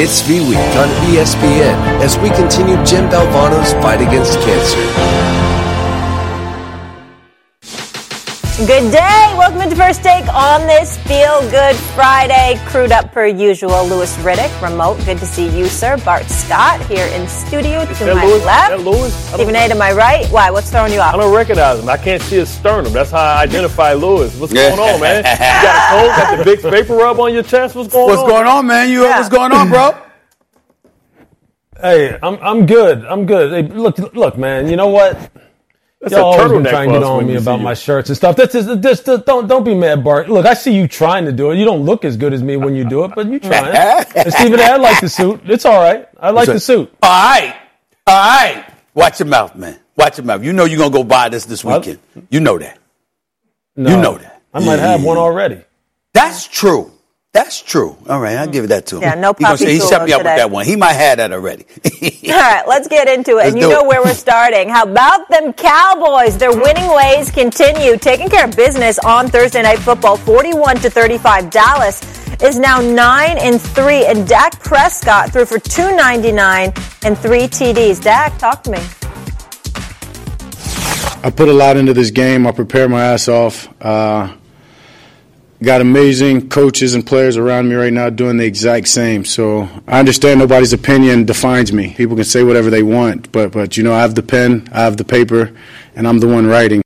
[0.00, 5.47] It's V Week on ESPN as we continue Jim Valvano's fight against cancer.
[8.58, 9.34] Good day.
[9.38, 12.60] Welcome to First Take on this Feel Good Friday.
[12.66, 13.86] Crewed up per usual.
[13.86, 14.96] Louis Riddick, remote.
[15.04, 15.96] Good to see you, sir.
[15.98, 18.44] Bart Scott here in studio to my Louis?
[18.44, 18.82] left.
[18.82, 19.14] Louis?
[19.32, 20.26] Stephen A to my right.
[20.32, 20.50] Why?
[20.50, 21.14] What's throwing you off?
[21.14, 21.88] I don't recognize him.
[21.88, 22.92] I can't see his sternum.
[22.92, 24.36] That's how I identify Louis.
[24.40, 25.18] What's going on, man?
[25.18, 26.16] You got a cold?
[26.16, 27.76] Got the big vapor rub on your chest?
[27.76, 28.28] What's going What's on?
[28.28, 28.90] going on, man?
[28.90, 29.18] You Yeah.
[29.18, 29.96] what's going on, bro?
[31.80, 33.04] Hey, I'm I'm good.
[33.04, 33.52] I'm good.
[33.52, 34.68] Hey, look, look, man.
[34.68, 35.16] You know what?
[36.00, 38.16] That's Y'all a always been trying to get on when me about my shirts and
[38.16, 38.36] stuff.
[38.36, 40.28] That's just, just, just don't don't be mad, Bart.
[40.28, 41.56] Look, I see you trying to do it.
[41.56, 43.74] You don't look as good as me when you do it, but you trying.
[44.14, 45.40] and Stephen, I like the suit.
[45.44, 46.06] It's all right.
[46.20, 46.92] I like the suit.
[47.02, 47.56] All right,
[48.06, 48.64] all right.
[48.94, 49.78] Watch your mouth, man.
[49.96, 50.44] Watch your mouth.
[50.44, 51.80] You know you're gonna go buy this this What?
[51.80, 51.98] weekend.
[52.30, 52.78] You know that.
[53.74, 54.40] No, You know that.
[54.54, 55.62] I might have one already.
[56.14, 56.92] That's true.
[57.38, 57.96] That's true.
[58.08, 59.02] All right, I'll give it that to him.
[59.02, 60.30] Yeah, no he, gonna Papi say, he Chulo shut me up today.
[60.32, 60.66] with that one.
[60.66, 61.66] He might have that already.
[62.28, 63.36] All right, let's get into it.
[63.36, 63.86] Let's and you know it.
[63.86, 64.68] where we're starting.
[64.68, 66.36] How about them Cowboys?
[66.36, 67.96] Their winning ways continue.
[67.96, 71.48] Taking care of business on Thursday Night Football, 41 to 35.
[71.50, 72.02] Dallas
[72.42, 76.72] is now 9 and 3, and Dak Prescott threw for 299
[77.04, 78.02] and 3 TDs.
[78.02, 78.78] Dak, talk to me.
[81.22, 82.48] I put a lot into this game.
[82.48, 83.68] I prepared my ass off.
[83.80, 84.34] Uh,
[85.62, 89.24] got amazing coaches and players around me right now doing the exact same.
[89.24, 91.94] So I understand nobody's opinion defines me.
[91.94, 94.80] People can say whatever they want, but but you know I have the pen, I
[94.82, 95.52] have the paper,
[95.94, 96.82] and I'm the one writing.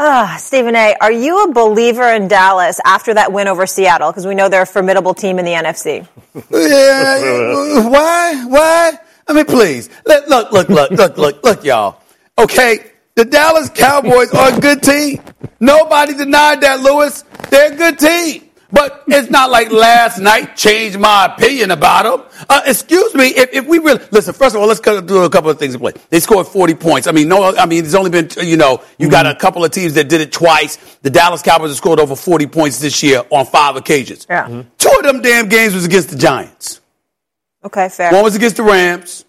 [0.00, 4.12] Ah, Stephen A., are you a believer in Dallas after that win over Seattle?
[4.12, 6.06] Because we know they're a formidable team in the NFC.
[6.52, 7.88] yeah.
[7.88, 8.44] Why?
[8.46, 8.98] Why?
[9.26, 9.90] I mean, please.
[10.06, 12.00] Let, look, look, look, look, look, look, y'all.
[12.38, 15.20] Okay, the Dallas Cowboys are a good team.
[15.58, 17.24] Nobody denied that, Louis.
[17.50, 18.44] They're a good team.
[18.70, 22.44] But it's not like last night changed my opinion about them.
[22.48, 24.34] Uh, excuse me, if, if we really listen.
[24.34, 25.94] First of all, let's go do a couple of things in play.
[26.10, 27.08] They scored forty points.
[27.08, 29.72] I mean, no, I mean, there's only been you know, you got a couple of
[29.72, 30.76] teams that did it twice.
[31.02, 34.26] The Dallas Cowboys have scored over forty points this year on five occasions.
[34.30, 34.62] Yeah.
[34.76, 36.80] Two of them damn games was against the Giants.
[37.64, 38.12] Okay, fair.
[38.12, 39.24] One was against the Rams.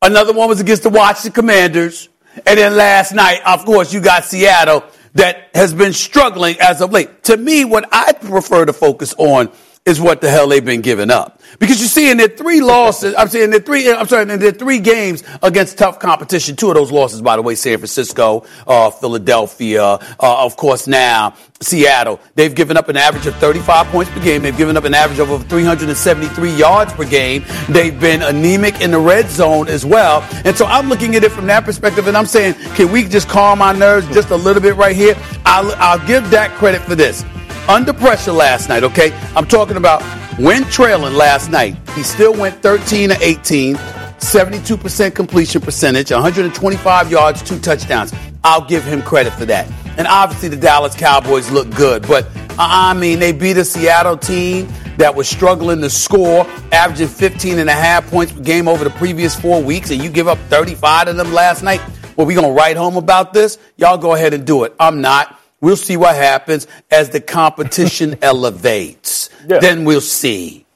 [0.00, 2.08] Another one was against the Washington Commanders.
[2.46, 4.84] And then last night, of course, you got Seattle
[5.14, 7.22] that has been struggling as of late.
[7.24, 9.50] To me, what I prefer to focus on
[9.86, 11.40] is what the hell they've been giving up.
[11.58, 14.52] Because you see in their three losses, I'm saying their three, I'm sorry, in their
[14.52, 18.90] three games against tough competition, two of those losses, by the way, San Francisco, uh,
[18.90, 22.20] Philadelphia, uh, of course now, Seattle.
[22.34, 24.42] They've given up an average of 35 points per game.
[24.42, 27.44] They've given up an average of over 373 yards per game.
[27.68, 30.22] They've been anemic in the red zone as well.
[30.44, 33.28] And so I'm looking at it from that perspective and I'm saying, can we just
[33.28, 35.16] calm our nerves just a little bit right here?
[35.46, 37.24] I'll, I'll give Dak credit for this.
[37.70, 39.12] Under pressure last night, okay?
[39.36, 40.02] I'm talking about
[40.40, 47.42] when trailing last night, he still went 13 to 18, 72% completion percentage, 125 yards,
[47.44, 48.12] two touchdowns.
[48.42, 49.70] I'll give him credit for that.
[49.98, 54.16] And obviously, the Dallas Cowboys look good, but uh, I mean, they beat a Seattle
[54.16, 54.66] team
[54.96, 58.90] that was struggling to score, averaging 15 and a half points per game over the
[58.90, 61.80] previous four weeks, and you give up 35 of them last night.
[62.16, 63.58] Well, we gonna write home about this?
[63.76, 64.74] Y'all go ahead and do it.
[64.80, 65.39] I'm not.
[65.60, 69.30] We'll see what happens as the competition elevates.
[69.46, 69.58] Yeah.
[69.58, 70.66] Then we'll see.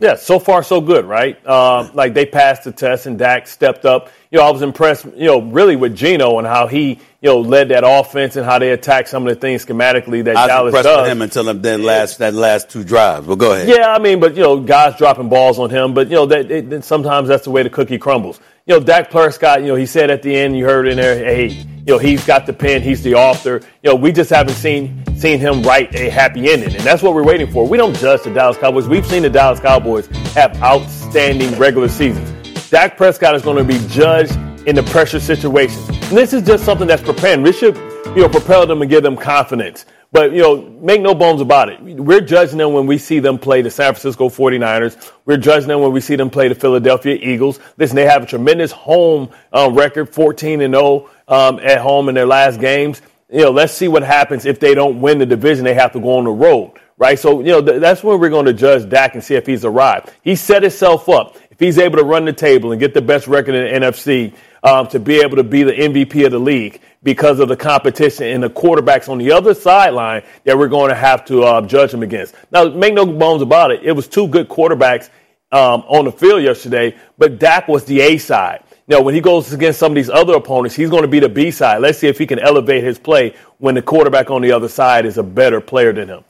[0.00, 1.46] Yeah, so far so good, right?
[1.46, 4.08] Um, like they passed the test and Dak stepped up.
[4.30, 7.40] You know, I was impressed, you know, really with Geno and how he, you know,
[7.40, 10.48] led that offense and how they attacked some of the things schematically that I was
[10.48, 11.02] Dallas impressed does.
[11.02, 13.26] with him until that last that last two drives.
[13.26, 13.68] Well, go ahead.
[13.68, 16.50] Yeah, I mean, but you know, guys dropping balls on him, but you know, that
[16.50, 18.40] it- sometimes that's the way the cookie crumbles.
[18.68, 21.16] You know, Dak Prescott, you know, he said at the end, you heard in there,
[21.16, 23.62] hey, you know, he's got the pen, he's the author.
[23.82, 27.14] You know, we just haven't seen seen him write a happy ending, and that's what
[27.14, 27.66] we're waiting for.
[27.66, 28.86] We don't judge the Dallas Cowboys.
[28.86, 32.30] We've seen the Dallas Cowboys have outstanding regular seasons.
[32.68, 34.36] Dak Prescott is going to be judged
[34.68, 35.88] in the pressure situations.
[35.88, 37.42] And this is just something that's preparing.
[37.42, 37.74] This should,
[38.08, 39.86] you know, propel them and give them confidence.
[40.10, 41.82] But, you know, make no bones about it.
[41.82, 45.12] We're judging them when we see them play the San Francisco 49ers.
[45.26, 47.60] We're judging them when we see them play the Philadelphia Eagles.
[47.76, 52.14] Listen, they have a tremendous home uh, record, 14 and 0 um, at home in
[52.14, 53.02] their last games.
[53.30, 55.64] You know, let's see what happens if they don't win the division.
[55.64, 57.18] They have to go on the road, right?
[57.18, 59.66] So, you know, th- that's when we're going to judge Dak and see if he's
[59.66, 60.10] arrived.
[60.22, 61.36] He set himself up.
[61.50, 64.32] If he's able to run the table and get the best record in the NFC
[64.62, 68.26] um, to be able to be the MVP of the league because of the competition
[68.26, 71.92] and the quarterbacks on the other sideline that we're going to have to uh, judge
[71.92, 72.34] him against.
[72.50, 73.82] Now, make no bones about it.
[73.82, 75.10] It was two good quarterbacks
[75.52, 78.64] um, on the field yesterday, but Dak was the A side.
[78.86, 81.28] Now, when he goes against some of these other opponents, he's going to be the
[81.28, 81.82] B side.
[81.82, 85.04] Let's see if he can elevate his play when the quarterback on the other side
[85.04, 86.24] is a better player than him.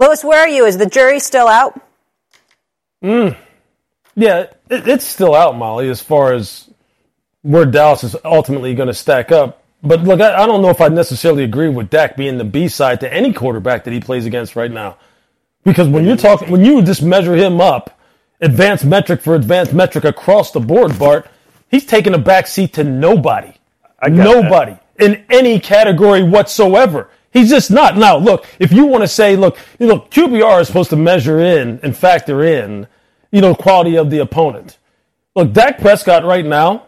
[0.00, 0.64] Louis, where are you?
[0.64, 1.80] Is the jury still out?
[4.16, 6.69] Yeah, it's still out, Molly, as far as
[7.42, 9.62] where Dallas is ultimately going to stack up.
[9.82, 12.68] But look, I, I don't know if I necessarily agree with Dak being the B
[12.68, 14.98] side to any quarterback that he plays against right now.
[15.64, 17.98] Because when you're talking, when you just measure him up,
[18.40, 21.30] advanced metric for advanced metric across the board, Bart,
[21.70, 23.52] he's taking a back seat to nobody.
[24.08, 27.08] Nobody in any category whatsoever.
[27.32, 27.96] He's just not.
[27.96, 31.40] Now, look, if you want to say, look, you know, QBR is supposed to measure
[31.40, 32.86] in and factor in,
[33.30, 34.78] you know, quality of the opponent.
[35.34, 36.86] Look, Dak Prescott right now,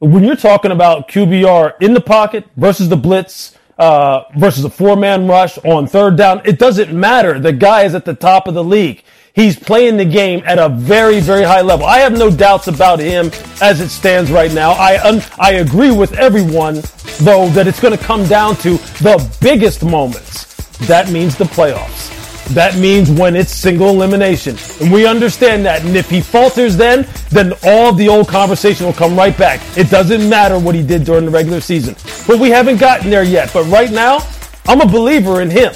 [0.00, 4.96] when you're talking about QBR in the pocket versus the blitz uh, versus a four
[4.96, 7.38] man rush on third down, it doesn't matter.
[7.38, 9.04] The guy is at the top of the league.
[9.34, 11.86] He's playing the game at a very, very high level.
[11.86, 13.30] I have no doubts about him
[13.62, 14.72] as it stands right now.
[14.72, 16.76] I un- I agree with everyone,
[17.20, 20.46] though, that it's going to come down to the biggest moments.
[20.88, 22.19] That means the playoffs.
[22.54, 24.56] That means when it's single elimination.
[24.80, 25.84] And we understand that.
[25.84, 29.60] And if he falters then, then all the old conversation will come right back.
[29.78, 31.94] It doesn't matter what he did during the regular season.
[32.26, 33.52] But we haven't gotten there yet.
[33.52, 34.26] But right now,
[34.66, 35.72] I'm a believer in him.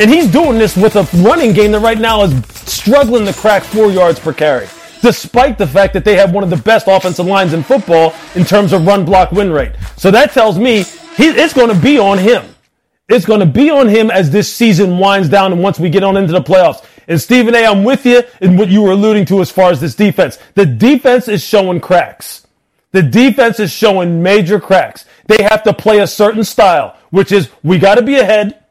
[0.00, 3.62] And he's doing this with a running game that right now is struggling to crack
[3.62, 4.66] four yards per carry.
[5.02, 8.44] Despite the fact that they have one of the best offensive lines in football in
[8.44, 9.72] terms of run block win rate.
[9.96, 10.82] So that tells me
[11.16, 12.44] he, it's going to be on him.
[13.08, 16.04] It's going to be on him as this season winds down and once we get
[16.04, 16.84] on into the playoffs.
[17.08, 19.80] And Stephen A, I'm with you in what you were alluding to as far as
[19.80, 20.38] this defense.
[20.54, 22.46] The defense is showing cracks.
[22.92, 25.06] The defense is showing major cracks.
[25.26, 28.62] They have to play a certain style, which is we got to be ahead.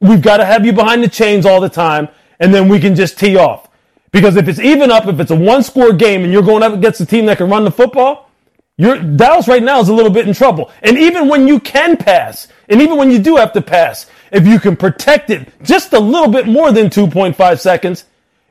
[0.00, 2.08] We've got to have you behind the chains all the time,
[2.40, 3.68] and then we can just tee off.
[4.10, 6.72] Because if it's even up, if it's a one score game and you're going up
[6.72, 8.30] against a team that can run the football,
[8.78, 10.70] you're, Dallas right now is a little bit in trouble.
[10.82, 14.46] And even when you can pass, and even when you do have to pass, if
[14.46, 18.04] you can protect it just a little bit more than 2.5 seconds,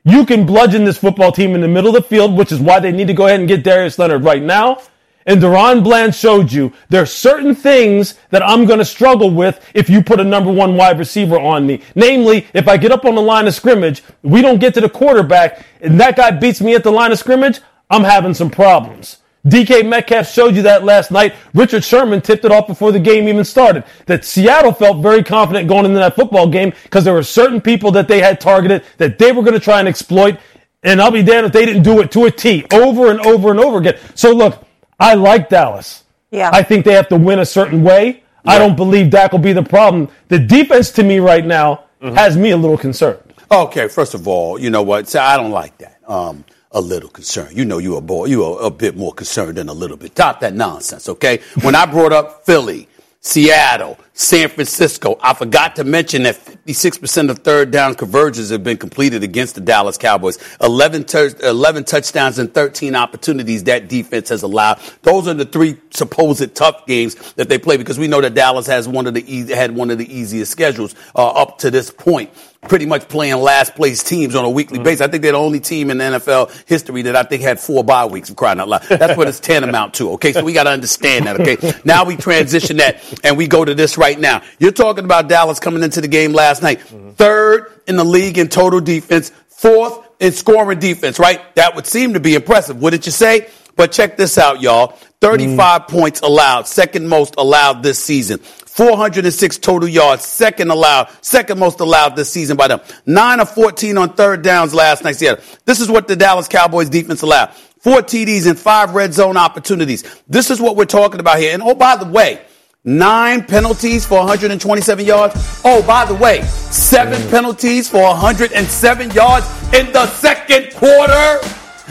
[0.04, 2.80] you can bludgeon this football team in the middle of the field, which is why
[2.80, 4.82] they need to go ahead and get Darius Leonard right now.
[5.26, 9.64] And DaRon Bland showed you there are certain things that I'm going to struggle with
[9.76, 11.84] if you put a number one wide receiver on me.
[11.94, 14.90] Namely, if I get up on the line of scrimmage, we don't get to the
[14.90, 17.60] quarterback, and that guy beats me at the line of scrimmage,
[17.90, 19.21] I'm having some problems.
[19.46, 21.34] DK Metcalf showed you that last night.
[21.54, 23.84] Richard Sherman tipped it off before the game even started.
[24.06, 27.92] That Seattle felt very confident going into that football game because there were certain people
[27.92, 30.38] that they had targeted that they were going to try and exploit.
[30.84, 33.52] And I'll be damned if they didn't do it to a T over and over
[33.52, 33.98] and over again.
[34.16, 34.64] So look,
[35.00, 36.04] I like Dallas.
[36.30, 36.50] Yeah.
[36.54, 38.24] I think they have to win a certain way.
[38.46, 40.10] I don't believe Dak will be the problem.
[40.30, 43.20] The defense to me right now has me a little concerned.
[43.52, 45.10] Okay, first of all, you know what?
[45.10, 46.00] So I don't like that.
[46.08, 47.58] Um, a little concerned.
[47.58, 48.26] You know, you a boy.
[48.26, 50.12] You are a bit more concerned than a little bit.
[50.12, 51.42] Stop that nonsense, okay?
[51.62, 52.88] When I brought up Philly,
[53.24, 58.78] Seattle, San Francisco, I forgot to mention that 56% of third down conversions have been
[58.78, 60.40] completed against the Dallas Cowboys.
[60.62, 64.80] 11, tur- 11 touchdowns and 13 opportunities that defense has allowed.
[65.04, 68.66] Those are the three supposed tough games that they play because we know that Dallas
[68.68, 71.92] has one of the e- had one of the easiest schedules uh, up to this
[71.92, 72.32] point
[72.68, 74.84] pretty much playing last place teams on a weekly mm-hmm.
[74.84, 75.02] basis.
[75.02, 78.06] I think they're the only team in NFL history that I think had four bye
[78.06, 78.84] weeks for crying out loud.
[78.84, 80.12] That's what it's tantamount to.
[80.14, 81.40] Okay, so we got to understand that.
[81.40, 84.42] Okay, now we transition that and we go to this right now.
[84.60, 87.12] You're talking about Dallas coming into the game last night, mm-hmm.
[87.12, 91.18] third in the league in total defense, fourth in scoring defense.
[91.18, 91.42] Right?
[91.56, 93.50] That would seem to be impressive, wouldn't you say?
[93.76, 94.98] But check this out, y'all.
[95.22, 95.88] 35 mm.
[95.88, 98.40] points allowed, second most allowed this season.
[98.40, 102.80] 406 total yards, second allowed, second most allowed this season by them.
[103.06, 105.22] 9 of 14 on third downs last night.
[105.22, 105.36] Yeah,
[105.66, 107.54] this is what the Dallas Cowboys defense allowed.
[107.82, 110.04] Four TDs and five red zone opportunities.
[110.28, 111.54] This is what we're talking about here.
[111.54, 112.42] And oh, by the way,
[112.84, 115.34] nine penalties for 127 yards.
[115.66, 117.30] Oh, by the way, seven mm.
[117.30, 121.40] penalties for 107 yards in the second quarter.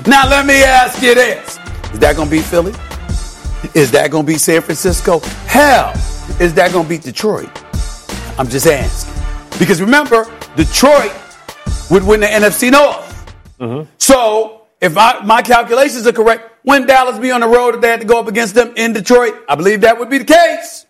[0.09, 1.59] Now, let me ask you this.
[1.92, 2.73] Is that going to be Philly?
[3.75, 5.20] Is that going to be San Francisco?
[5.47, 5.92] Hell,
[6.40, 7.50] is that going to be Detroit?
[8.38, 9.14] I'm just asking.
[9.59, 10.25] Because remember,
[10.56, 11.12] Detroit
[11.90, 13.35] would win the NFC North.
[13.59, 13.90] Mm-hmm.
[13.99, 17.88] So, if I, my calculations are correct, when Dallas be on the road if they
[17.88, 20.87] had to go up against them in Detroit, I believe that would be the case.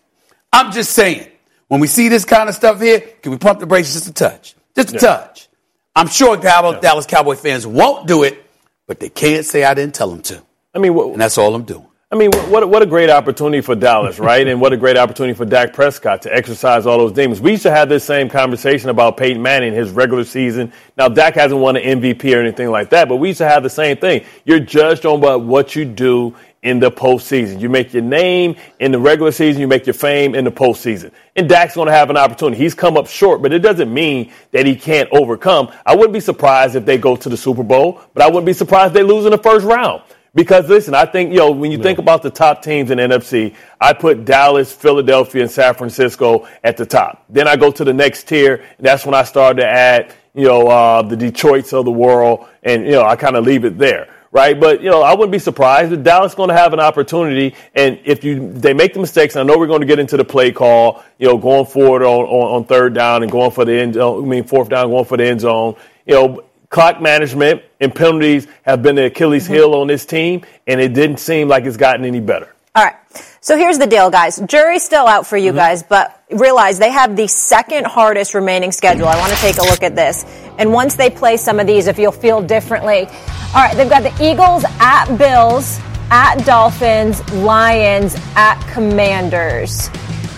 [0.53, 1.27] I'm just saying,
[1.67, 4.13] when we see this kind of stuff here, can we pump the brakes just a
[4.13, 4.55] touch?
[4.75, 5.49] Just a touch.
[5.95, 8.45] I'm sure Cowboy, Dallas Cowboy fans won't do it,
[8.87, 10.41] but they can't say I didn't tell them to.
[10.73, 11.87] I mean, what, And that's all I'm doing.
[12.13, 14.45] I mean, what what a great opportunity for Dallas, right?
[14.45, 17.39] and what a great opportunity for Dak Prescott to exercise all those demons.
[17.39, 20.73] We used to have this same conversation about Peyton Manning, his regular season.
[20.97, 23.63] Now, Dak hasn't won an MVP or anything like that, but we used to have
[23.63, 24.25] the same thing.
[24.43, 27.61] You're judged on what you do in the postseason.
[27.61, 31.11] You make your name in the regular season, you make your fame in the postseason.
[31.37, 32.57] And Dak's going to have an opportunity.
[32.57, 35.71] He's come up short, but it doesn't mean that he can't overcome.
[35.85, 38.53] I wouldn't be surprised if they go to the Super Bowl, but I wouldn't be
[38.53, 40.03] surprised they lose in the first round.
[40.33, 43.53] Because listen, I think, you know, when you think about the top teams in NFC,
[43.81, 47.25] I put Dallas, Philadelphia, and San Francisco at the top.
[47.27, 50.45] Then I go to the next tier, and that's when I started to add, you
[50.45, 53.77] know, uh, the Detroits of the world, and, you know, I kind of leave it
[53.77, 54.59] there right?
[54.59, 57.55] But you know, I wouldn't be surprised that Dallas is going to have an opportunity,
[57.75, 60.25] and if you they make the mistakes, I know we're going to get into the
[60.25, 63.73] play call, you know, going forward on, on, on third down and going for the
[63.73, 64.23] end zone.
[64.23, 65.75] I mean, fourth down, going for the end zone.
[66.05, 69.53] You know, clock management and penalties have been the Achilles Mm-hmm.
[69.53, 72.51] heel on this team, and it didn't seem like it's gotten any better.
[72.73, 72.95] All right.
[73.41, 74.39] So here's the deal, guys.
[74.47, 75.45] Jury's still out for Mm-hmm.
[75.45, 79.07] you guys, but realize they have the second hardest remaining schedule.
[79.07, 80.23] I want to take a look at this.
[80.57, 83.05] And once they play some of these, if you'll feel differently.
[83.53, 89.89] All right, they've got the Eagles at Bills, at Dolphins, Lions, at Commanders.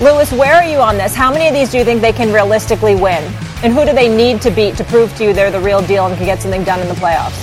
[0.04, 1.16] Louis, where are you on this?
[1.16, 3.24] How many of these do you think they can realistically win?
[3.64, 6.06] And who do they need to beat to prove to you they're the real deal
[6.06, 7.40] and can get something done in the playoffs?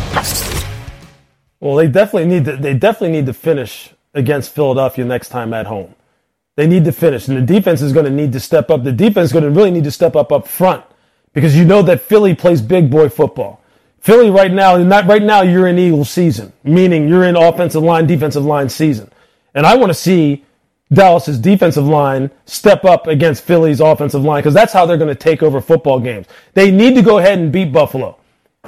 [1.59, 2.59] Well, they definitely need to.
[2.59, 5.95] They definitely need to finish against Philadelphia next time at home.
[6.57, 8.85] They need to finish, and the defense is going to need to step up.
[8.85, 10.85] The defense is going to really need to step up up front
[11.33, 13.63] because you know that Philly plays big boy football.
[14.01, 18.07] Philly right now, not right now, you're in Eagles season, meaning you're in offensive line,
[18.07, 19.11] defensive line season,
[19.55, 20.45] and I want to see
[20.93, 25.15] Dallas's defensive line step up against Philly's offensive line because that's how they're going to
[25.15, 26.27] take over football games.
[26.55, 28.17] They need to go ahead and beat Buffalo.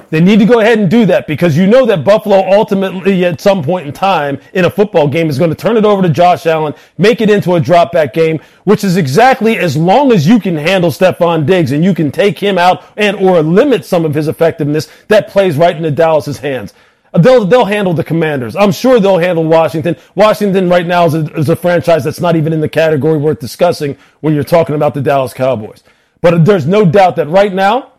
[0.09, 3.43] They need to go ahead and do that because you know that Buffalo ultimately at
[3.43, 6.09] some point in time in a football game is going to turn it over to
[6.09, 10.27] Josh Allen, make it into a drop back game, which is exactly as long as
[10.27, 14.07] you can handle Stefon Diggs and you can take him out and or limit some
[14.07, 16.73] of his effectiveness, that plays right into Dallas's hands.
[17.19, 18.57] They'll, they'll handle the commanders.
[18.57, 19.97] I'm sure they'll handle Washington.
[20.15, 23.39] Washington right now is a, is a franchise that's not even in the category worth
[23.39, 25.83] discussing when you're talking about the Dallas Cowboys.
[26.23, 27.93] But there's no doubt that right now,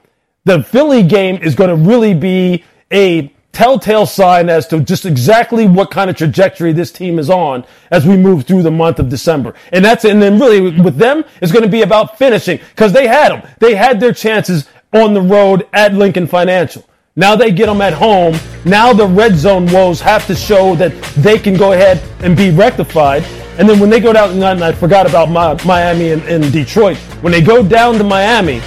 [0.45, 5.67] the Philly game is going to really be a telltale sign as to just exactly
[5.67, 9.09] what kind of trajectory this team is on as we move through the month of
[9.09, 9.53] December.
[9.71, 13.07] And that's, and then really with them, it's going to be about finishing because they
[13.07, 13.47] had them.
[13.59, 16.83] They had their chances on the road at Lincoln Financial.
[17.15, 18.35] Now they get them at home.
[18.65, 22.49] Now the red zone woes have to show that they can go ahead and be
[22.49, 23.23] rectified.
[23.59, 26.97] And then when they go down, and I forgot about Mi- Miami and, and Detroit,
[27.21, 28.61] when they go down to Miami,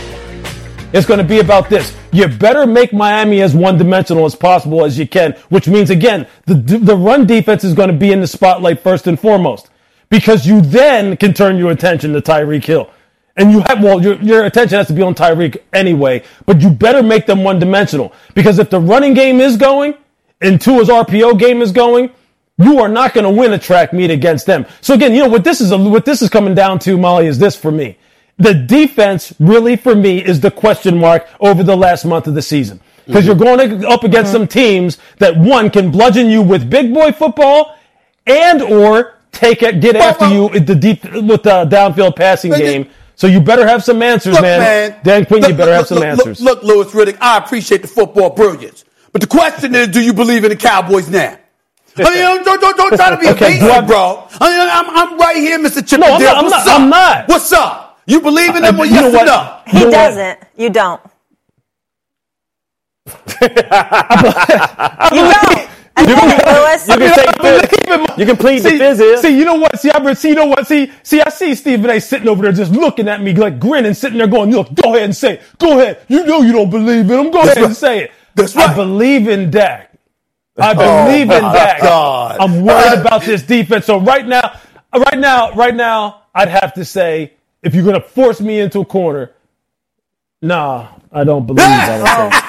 [0.93, 1.97] it's going to be about this.
[2.13, 6.29] You better make Miami as one dimensional as possible as you can, which means again,
[6.45, 9.71] the, the run defense is going to be in the spotlight first and foremost
[10.09, 12.89] because you then can turn your attention to Tyreek Hill.
[13.37, 16.71] And you have, well, your, your attention has to be on Tyreek anyway, but you
[16.71, 19.95] better make them one dimensional because if the running game is going
[20.41, 22.11] and Tua's RPO game is going,
[22.59, 24.65] you are not going to win a track meet against them.
[24.81, 27.39] So again, you know what this is, what this is coming down to, Molly, is
[27.39, 27.99] this for me.
[28.39, 32.43] The defense really for me is the question mark over the last month of the
[32.43, 32.81] season.
[33.07, 37.13] Because you're going up against some teams that one can bludgeon you with big boy
[37.13, 37.77] football
[38.27, 42.89] and or take it, get after you the deep with the downfield passing game.
[43.17, 44.61] So you better have some answers, Look, man.
[44.61, 45.01] man.
[45.03, 46.41] Dan Quinn, look, you better look, have some look, answers.
[46.41, 48.85] Look, look, Louis Riddick, I appreciate the football brilliance.
[49.13, 51.39] But the question is, do you believe in the Cowboys now?
[51.97, 54.29] I mean, don't, don't, don't try to be Okay, a do I- bro.
[54.39, 55.77] I mean, I'm, I'm right here, Mr.
[55.87, 56.21] Chippendale.
[56.21, 56.81] No, I'm not- I'm What's not- up?
[56.81, 57.29] I'm not.
[57.29, 58.01] What's up?
[58.07, 59.59] You believe in them Uh, or you yes know or no?
[59.67, 60.39] He You doesn't.
[60.57, 61.01] You don't.
[63.43, 65.71] you don't.
[66.15, 66.89] Admit it, Louis.
[66.89, 67.81] You can take I believe this.
[67.95, 69.17] in my- You can plead the see, fifth here.
[69.19, 69.79] See, you know what?
[69.81, 70.67] See, I see, you know what?
[70.67, 72.01] See, see, I see Stephen A.
[72.01, 75.05] sitting over there just looking at me like grinning, sitting there going, "Look, go ahead
[75.05, 75.43] and say, it.
[75.59, 76.01] go ahead.
[76.09, 77.31] You know you don't believe in him.
[77.31, 77.67] Go ahead right.
[77.67, 79.93] and say it." That's I believe in Dak.
[80.59, 81.81] I oh believe in my Dak.
[81.83, 82.37] God.
[82.41, 83.87] I'm worried about this defense.
[83.87, 84.59] So right now,
[84.95, 87.33] right now, right now, I'd have to say,
[87.63, 89.33] if you're gonna force me into a corner,
[90.43, 91.63] nah, I don't believe.
[91.65, 92.46] I don't think.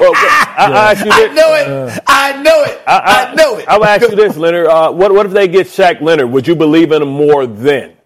[0.00, 2.02] Well, I, I ask you I know it.
[2.06, 2.82] I know it.
[2.86, 3.68] I, know it.
[3.68, 4.66] I will ask you this, Leonard.
[4.68, 6.30] Uh, what, what if they get Shaq Leonard?
[6.30, 7.96] Would you believe in him more then?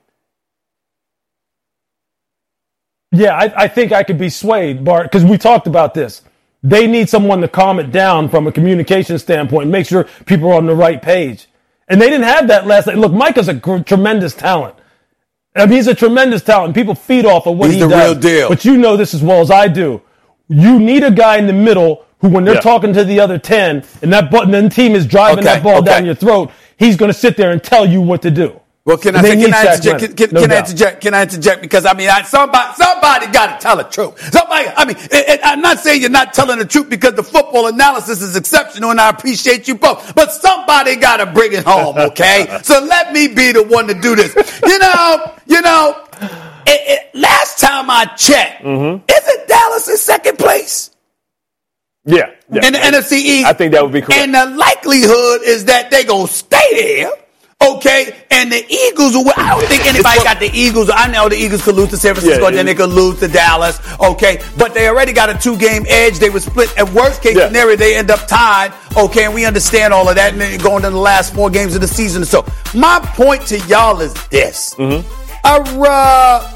[3.12, 6.22] Yeah, I, I think I could be swayed, Bart, because we talked about this.
[6.62, 10.56] They need someone to calm it down from a communication standpoint, make sure people are
[10.56, 11.46] on the right page.
[11.88, 12.98] And they didn't have that last night.
[12.98, 14.76] Look, Micah's a gr- tremendous talent.
[15.56, 16.74] I mean, he's a tremendous talent.
[16.74, 18.12] People feed off of what He's he the does.
[18.12, 18.48] real deal.
[18.48, 20.02] But you know this as well as I do.
[20.48, 22.60] You need a guy in the middle who, when they're Yeah.
[22.60, 25.78] talking to the other 10 and that button and team is driving Okay, that ball
[25.78, 25.86] okay.
[25.86, 28.60] down your throat, he's going to sit there and tell you what to do.
[28.86, 30.00] Well, can I say, can I interject?
[30.00, 31.00] Can, can, no can I interject?
[31.00, 31.62] Can I interject?
[31.62, 34.20] Because I mean, I, somebody, somebody got to tell the truth.
[34.30, 37.22] Somebody, I mean, and- and I'm not saying you're not telling the truth because the
[37.22, 40.14] football analysis is exceptional, and I appreciate you both.
[40.14, 42.58] But somebody got to bring it home, okay?
[42.62, 44.34] so let me be the one to do this.
[44.66, 46.04] You know, you know.
[46.66, 49.04] It, it, last time I checked, Mm-hmm.
[49.08, 50.90] isn't Dallas in second place?
[52.06, 52.30] Yeah.
[52.52, 52.66] yeah.
[52.66, 53.46] in the NFC East.
[53.46, 54.20] I think that would be correct.
[54.20, 56.68] And the likelihood is that they're gonna stay
[57.00, 57.10] there.
[57.62, 59.14] Okay, and the Eagles.
[59.36, 60.90] I don't think anybody got the Eagles.
[60.92, 63.20] I know the Eagles could lose to San Francisco, Yeah, and then they could lose
[63.20, 63.78] to Dallas.
[64.00, 66.18] Okay, but they already got a two-game edge.
[66.18, 66.76] They were split.
[66.76, 67.46] At worst case Yeah.
[67.46, 68.74] scenario, they end up tied.
[68.98, 71.74] Okay, and we understand all of that, and then going to the last four games
[71.74, 72.26] of the season.
[72.26, 72.44] So
[72.74, 75.08] my point to y'all is this: Mm-hmm.
[75.44, 76.53] uh,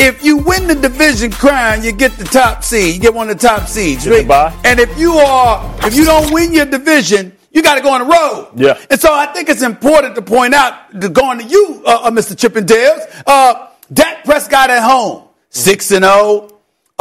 [0.00, 2.94] if you win the division crown, you get the top seed.
[2.94, 4.04] You get one of the top seeds.
[4.04, 4.54] The right?
[4.64, 8.00] And if you are, if you don't win your division, you got to go on
[8.00, 8.52] the road.
[8.56, 8.80] Yeah.
[8.90, 12.10] And so I think it's important to point out, to going to you, uh, uh,
[12.10, 12.34] Mr.
[12.34, 16.49] Chippendales, uh, Dak Prescott at home, six and zero.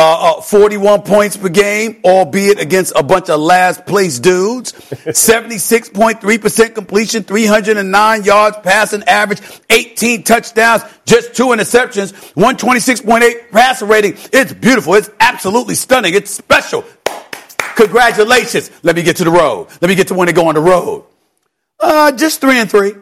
[0.01, 4.71] Uh, uh, 41 points per game, albeit against a bunch of last place dudes.
[4.71, 14.15] 76.3% completion, 309 yards passing average, 18 touchdowns, just two interceptions, 126.8 passer rating.
[14.31, 14.93] It's beautiful.
[14.93, 16.13] It's absolutely stunning.
[16.13, 16.85] It's special.
[17.75, 18.71] Congratulations.
[18.83, 19.67] Let me get to the road.
[19.81, 21.03] Let me get to when they go on the road.
[21.77, 22.93] Uh, just three and three.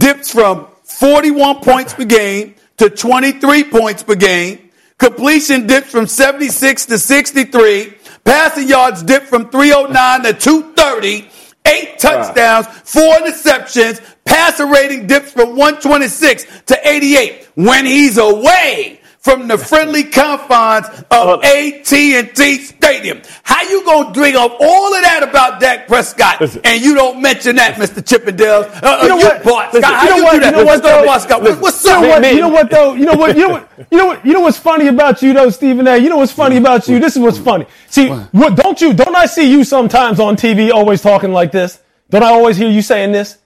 [0.00, 4.64] Dips from 41 points per game to 23 points per game.
[4.98, 7.94] Completion dips from 76 to 63.
[8.24, 11.30] Passing yards dip from 309 to 230.
[11.66, 14.00] Eight touchdowns, four interceptions.
[14.24, 18.97] Passer rating dips from 126 to 88 when he's away
[19.28, 23.20] from the friendly confines of AT&T Stadium.
[23.42, 26.62] How you gonna bring up all of that about Dak Prescott Listen.
[26.64, 28.06] and you don't mention that, Mr.
[28.06, 28.62] Chippendale?
[28.62, 29.42] Uh, uh, You know what?
[29.44, 29.94] bought Listen, Scott.
[29.94, 30.32] How you know you what?
[30.32, 30.46] do that?
[30.46, 31.18] You know what, though?
[31.18, 32.34] Scott, Listen, What's You know what?
[32.34, 32.94] You know what though?
[32.94, 33.36] You know what?
[33.36, 33.68] You know what?
[33.90, 34.26] You know what?
[34.26, 35.98] You know what's funny about you though, Stephen A.
[35.98, 36.98] You know what's funny about you?
[36.98, 37.66] This is what's funny.
[37.90, 38.94] See, what don't you?
[38.94, 41.78] Don't I see you sometimes on TV always talking like this?
[42.08, 43.36] Don't I always hear you saying this?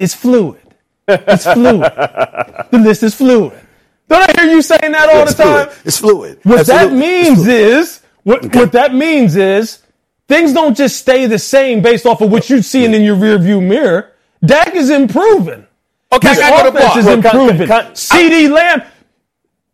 [0.00, 0.60] It's fluid.
[1.06, 1.92] It's fluid.
[2.72, 3.63] the list is fluid.
[4.08, 5.66] Don't I hear you saying that all It's the time?
[5.68, 5.78] fluid.
[5.86, 6.38] It's fluid.
[6.42, 7.06] What that Absolutely.
[7.08, 9.82] It's means is what what that means is
[10.28, 13.66] things don't just stay the same based off of what you're seeing in your rearview
[13.66, 14.12] mirror.
[14.44, 15.66] Dak is improving.
[16.12, 17.24] Okay, His I gotta go to offense is Bart.
[17.34, 17.68] Well, improving.
[17.68, 18.82] con- CeeDee Lamb.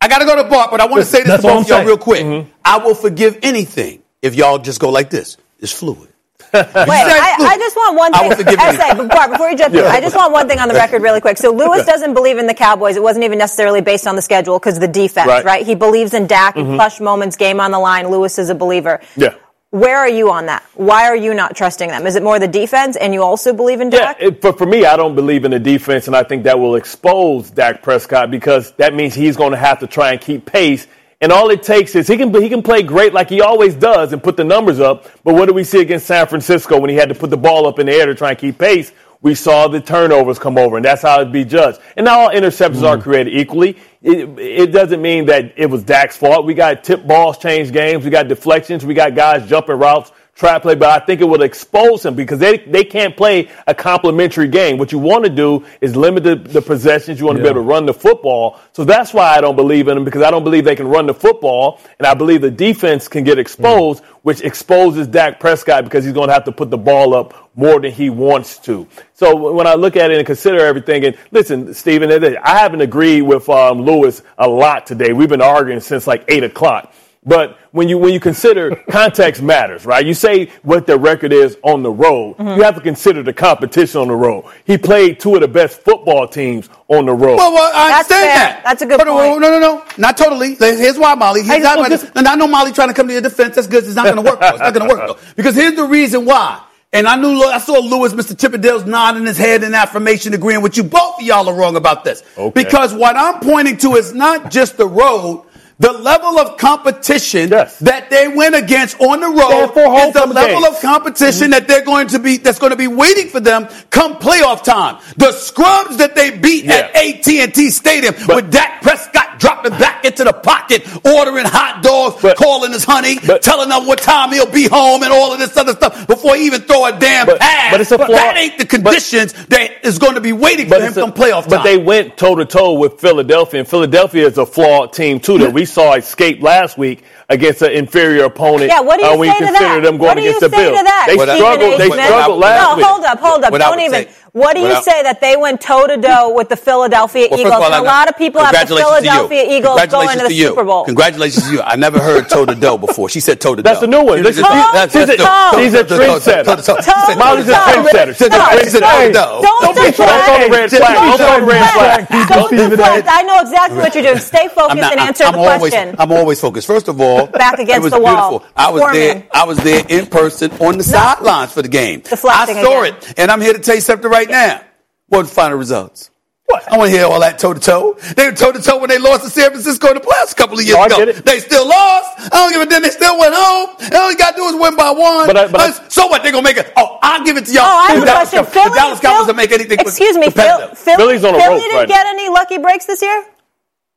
[0.01, 1.69] I gotta go to Bart, but I want to say this to all both I'm
[1.69, 1.87] y'all saying.
[1.89, 2.25] real quick.
[2.25, 2.51] Mm-hmm.
[2.65, 5.37] I will forgive anything if y'all just go like this.
[5.59, 6.09] It's fluid.
[6.53, 8.31] Wait, I, I just want one thing.
[8.35, 8.73] forgive you.
[8.73, 11.03] SA, but Bart, before you jump in, I just want one thing on the record
[11.03, 11.37] really quick.
[11.37, 12.97] So Louis doesn't believe in the Cowboys.
[12.97, 15.45] It wasn't even necessarily based on the schedule because the defense, right.
[15.45, 15.67] Right.
[15.67, 16.77] He believes in Dak and mm-hmm.
[16.77, 18.11] clutch moments, game on the line.
[18.11, 19.01] Louis is a believer.
[19.17, 19.35] Yeah.
[19.71, 20.65] Where are you on that?
[20.75, 22.05] Why are you not trusting them?
[22.05, 24.17] Is it more the defense and you also believe in Yeah, Dak?
[24.21, 26.75] it, but for me, I don't believe in the defense, and I think that will
[26.75, 30.89] expose Dak Prescott because that means he's going to have to try and keep pace.
[31.23, 34.15] And all it takes is he can he can play great like he always does
[34.15, 35.07] and put the numbers up.
[35.23, 37.67] But what do we see against San Francisco when he had to put the ball
[37.67, 38.93] up in the air to try and keep pace?
[39.23, 41.79] We saw the turnovers come over, and that's how it'd be judged.
[41.95, 43.03] And not all interceptions are hmm.
[43.03, 43.77] created equally.
[44.01, 46.47] It, it doesn't mean that it was Dak's fault.
[46.47, 48.03] We got tip balls change games.
[48.03, 48.87] We got deflections.
[48.87, 52.39] We got guys jumping routes trap play, but I think it would expose him because
[52.39, 54.79] they, they can't play a complementary game.
[54.79, 57.21] What you want to do is limit the, the possessions.
[57.21, 58.59] You want to be able to run the football.
[58.73, 61.07] So that's why I don't believe in them because I don't believe they can run
[61.07, 61.79] the football.
[61.99, 66.29] And I believe the defense can get exposed, which exposes Dak Prescott because he's going
[66.29, 68.89] to have to put the ball up more than he wants to.
[69.13, 73.23] So when I look at it and consider everything, and listen, Stephen, I haven't agreed
[73.23, 75.13] with um, Louis a lot today.
[75.13, 76.95] We've been arguing since like eight o'clock.
[77.23, 80.05] But when you when you consider context matters, right?
[80.07, 82.37] You say what their record is on the road.
[82.39, 82.63] You mm-hmm.
[82.63, 84.47] have to consider the competition on the road.
[84.65, 87.37] He played two of the best football teams on the road.
[87.37, 88.35] Well, well, I That's understand fair.
[88.35, 88.65] that.
[88.65, 89.41] That's a good But, point.
[89.41, 90.55] No, no, no, not totally.
[90.55, 91.43] Here's why, Molly.
[91.43, 93.23] He's Hey, not well, gonna- this- and I know Molly trying to come to your
[93.23, 93.55] defense.
[93.55, 93.85] That's good.
[93.85, 94.41] It's not going to work.
[94.41, 94.49] Though.
[94.49, 95.19] It's not going to work though.
[95.37, 96.63] Because here's the reason why.
[96.93, 98.37] And I knew I saw Louis, Mr.
[98.39, 100.83] Chippendale's nodding his head in affirmation, agreeing with you.
[100.83, 102.25] Both of y'all are wrong about this.
[102.37, 102.65] Okay.
[102.65, 105.45] Because what I'm pointing to is not just the road.
[105.81, 107.79] The level of competition Yes.
[107.79, 109.71] that they went against on the road
[110.09, 110.77] is the level games.
[110.77, 114.17] of competition that they're going to be that's going to be waiting for them come
[114.17, 114.99] playoff time.
[115.17, 120.23] The scrubs that they beat at AT&T Stadium But- with Dak Prescott dropping back into
[120.23, 124.47] the pocket, ordering hot dogs, But- calling his honey, but- telling them what time he'll
[124.47, 127.41] be home, and all of this other stuff before he even throw a damn But-
[127.41, 127.73] pass.
[127.73, 130.77] but it's a flaw- that ain't the conditions that is going to be waiting for
[130.77, 131.49] him it's a- come playoff time.
[131.51, 135.39] but they went toe to toe with Philadelphia, and Philadelphia is a flawed team too
[135.39, 138.71] that we saw escape last week against an inferior opponent.
[138.71, 139.83] Yeah, what do you uh, when say you to that?
[139.83, 140.79] them going what do against you the say Bills.
[140.79, 141.05] to that?
[141.09, 141.73] They What struggled.
[141.75, 141.79] A.
[141.79, 142.05] They Smith?
[142.05, 142.85] struggled last no, week.
[142.87, 143.53] hold up, hold up.
[143.53, 144.03] What Don't even.
[144.05, 147.27] say- What do you Well, say that they went toe to toe with the Philadelphia
[147.31, 147.55] Well, Eagles?
[147.57, 149.11] of all, And I- a lot of people have the congratulations to you.
[149.11, 150.47] Philadelphia Eagles going Congratulations to the you.
[150.49, 150.85] Super Bowl.
[150.85, 151.63] Congratulations to you.
[151.63, 153.09] I never heard toe to toe before.
[153.09, 153.69] She said toe to toe.
[153.69, 154.23] That's the new one.
[154.23, 154.49] This She's a-
[154.95, 157.19] she's a trendsetter.
[157.19, 158.15] Molly's a trendsetter.
[158.15, 159.41] She said Hey, toe to toe.
[159.43, 159.99] Don't Don't be deflect.
[159.99, 160.95] don't throw the red flag.
[160.95, 162.29] Don't throw the red flag.
[162.29, 163.09] Don't deflect.
[163.11, 164.19] I know exactly what you're doing.
[164.19, 165.97] Stay focused and answer I'm the always, question.
[165.99, 166.67] I'm always focused.
[166.67, 168.45] First of all, Back against the wall.
[168.57, 169.25] I was there.
[169.33, 172.03] I was there in person on the sidelines for the game.
[172.11, 174.63] I saw it, and I'm here to tell you something right now.
[175.09, 176.11] What the final results?
[176.47, 176.67] What?
[176.73, 177.97] I want to hear all that toe to toe.
[178.17, 180.35] They were toe to toe when they lost to San Francisco in the playoffs a
[180.35, 180.97] couple of years I ago.
[180.97, 181.25] get it.
[181.25, 182.11] They still lost.
[182.19, 182.83] I don't give a damn.
[182.83, 183.77] They still went home.
[183.81, 185.29] And all you got to do is win by one.
[185.29, 186.25] But I- but I- so what?
[186.25, 186.73] They gonna make it?
[186.77, 187.63] Oh, I'll give it to y'all.
[187.67, 188.45] Oh, I have a Dallas question.
[188.47, 189.79] Cow- Philly, the Dallas Cowboys Phil- will make anything.
[189.79, 190.79] Excuse me, Phil, competitive.
[190.79, 193.25] Philly, Philly's on a Philly rope didn't right get any lucky breaks this year.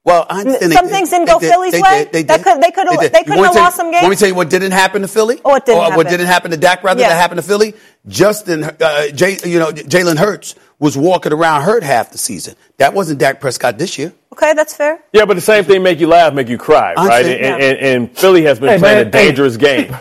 [0.06, 0.74] Well, I understand.
[0.74, 2.04] Some they- things didn't go they- Philly's they way?
[2.04, 3.14] did, They That could- they could've- did.
[3.14, 4.04] they You couldn't have lost some games.
[4.04, 5.40] Let me tell you what didn't happen to Philly?
[5.46, 5.96] Oh, what didn't or happen?
[5.98, 6.84] What didn't happen to Dak?
[6.84, 7.08] Rather Yeah.
[7.10, 7.74] than happen to Philly,
[8.08, 12.56] Justin, uh, Jay, you know, Jalen Hurts was walking around hurt half the season.
[12.80, 14.12] That wasn't Dak Prescott this year.
[14.34, 15.00] Okay, that's fair.
[15.14, 17.26] Yeah, but the same thing make you laugh, make you cry, I right?
[17.26, 17.32] see.
[17.38, 17.68] And, Yeah.
[17.70, 19.96] and, and Philly has been Hey, playing man, a dangerous game.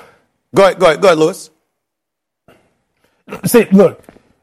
[0.52, 1.48] Go ahead, go ahead, go ahead, Louis.
[3.46, 4.02] See, look,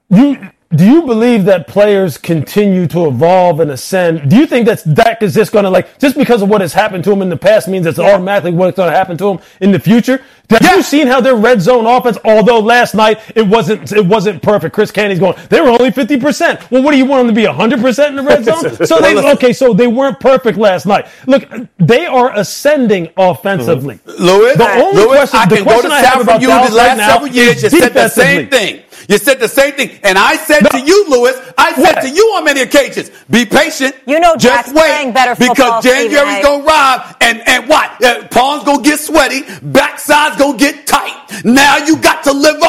[0.09, 0.37] you
[0.75, 4.29] do you believe that players continue to evolve and ascend?
[4.29, 6.73] Do you think that Dak is just going to like just because of what has
[6.73, 8.11] happened to him in the past means it's Yeah.
[8.13, 10.21] automatically what's going to happen to him in the future?
[10.51, 10.75] Have Yeah.
[10.75, 12.19] you seen how their red zone offense?
[12.23, 14.73] Although last night it wasn't it wasn't perfect.
[14.75, 15.35] Chris Candy's going.
[15.49, 16.59] They were only fifty percent.
[16.69, 17.45] Well, what do you want them to be?
[17.45, 18.75] hundred percent in the red zone?
[18.85, 19.53] So they okay.
[19.53, 21.07] So they weren't perfect last night.
[21.25, 21.45] Look,
[21.79, 23.95] they are ascending offensively.
[24.05, 24.23] Mm-hmm.
[24.23, 26.47] Louis, The only Louis, question- I the can go question to I have about you
[26.47, 27.63] the last right now several years.
[27.63, 28.81] is You said the same thing.
[29.09, 29.99] You said the same thing.
[30.03, 30.69] And I said No.
[30.69, 32.01] to you, Louis, I said What?
[32.03, 33.95] to you on many occasions, be patient.
[34.05, 34.85] You know just Dak's wait.
[34.85, 38.03] playing better Because January's going to arrive and, and what?
[38.03, 39.41] Uh, palms going to get sweaty.
[39.41, 41.15] Backside's going to get tight.
[41.43, 42.68] Now you got to live up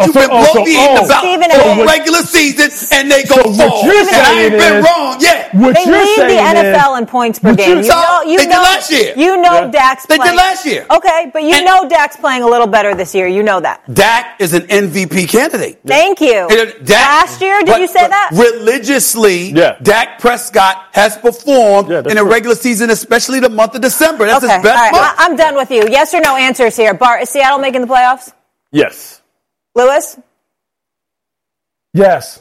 [0.00, 1.04] Oh, you've so- been oh, so- bloviating oh.
[1.06, 1.86] about Stephen all A.
[1.86, 5.16] regular season and they go So what you're And I ain't saying been is- wrong
[5.20, 5.54] yet.
[5.54, 7.68] What They you're lead the NFL is- in points per game.
[7.68, 9.12] You know, You So, know, you they did know, last year.
[9.16, 9.66] You know Yeah.
[9.68, 10.86] Dak's They did last year.
[10.90, 13.26] Okay, but you And- know Dak's playing a little better this year.
[13.26, 13.80] You know that.
[13.92, 15.80] Dak is an MVP candidate.
[15.86, 16.46] Thank you.
[16.50, 18.30] And Dak- Last year, did but- you say that?
[18.32, 19.74] Religiously, Yeah.
[19.82, 22.30] Dak Prescott has performed Yeah, in a true.
[22.30, 24.26] regular season, especially the month of December.
[24.26, 24.92] That's okay, his best all right.
[24.92, 25.14] month.
[25.18, 25.86] I- I'm done with you.
[25.90, 26.94] Yes or no answers here.
[26.94, 28.32] Bart, is Seattle making the playoffs?
[28.72, 29.19] Yes.
[29.74, 30.18] Louis,
[31.92, 32.40] Yes.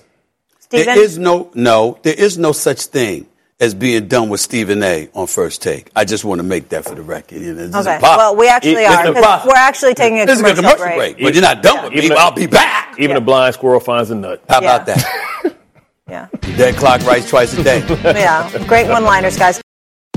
[0.59, 0.85] Stephen.
[0.95, 3.25] There is no no, there is no such thing
[3.59, 5.09] as being done with Stephen A.
[5.13, 5.89] on first take.
[5.95, 7.41] I just want to make that for the record.
[7.41, 7.99] You know, Okay.
[8.01, 9.13] Well, we actually It's are.
[9.13, 9.45] 'cause.
[9.47, 11.15] We're actually taking a This is a commercial, commercial break.
[11.17, 12.15] break, but you're not done with Even me.
[12.15, 12.95] a- I'll be back.
[12.99, 14.41] Even a blind squirrel finds a nut.
[14.49, 15.03] How about that?
[16.09, 16.25] Yeah.
[16.57, 17.83] Dead clock writes twice a day.
[18.03, 18.49] Yeah.
[18.65, 19.61] Great one-liners, guys.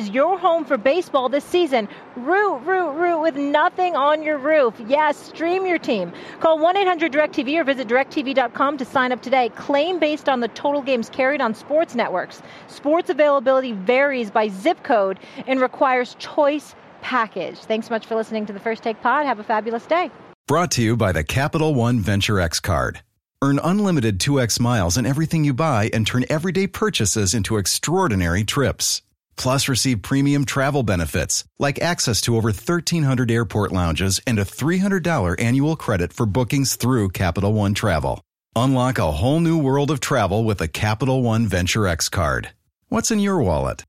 [0.00, 1.86] is your home for baseball this season.
[2.16, 4.74] Root, root, root with nothing on your roof.
[4.86, 6.12] Yes, stream your team.
[6.40, 9.50] Call 1 800 DirecTV or visit directv.com to sign up today.
[9.50, 12.40] Claim based on the total games carried on sports networks.
[12.66, 17.58] Sports availability varies by zip code and requires choice package.
[17.58, 19.26] Thanks so much for listening to the First Take Pod.
[19.26, 20.10] Have a fabulous day.
[20.48, 23.02] Brought to you by the Capital One Venture X card.
[23.42, 29.02] Earn unlimited 2x miles in everything you buy and turn everyday purchases into extraordinary trips.
[29.40, 35.34] Plus, receive premium travel benefits like access to over 1,300 airport lounges and a $300
[35.40, 38.20] annual credit for bookings through Capital One Travel.
[38.54, 42.50] Unlock a whole new world of travel with a Capital One Venture X card.
[42.90, 43.82] What's in your wallet?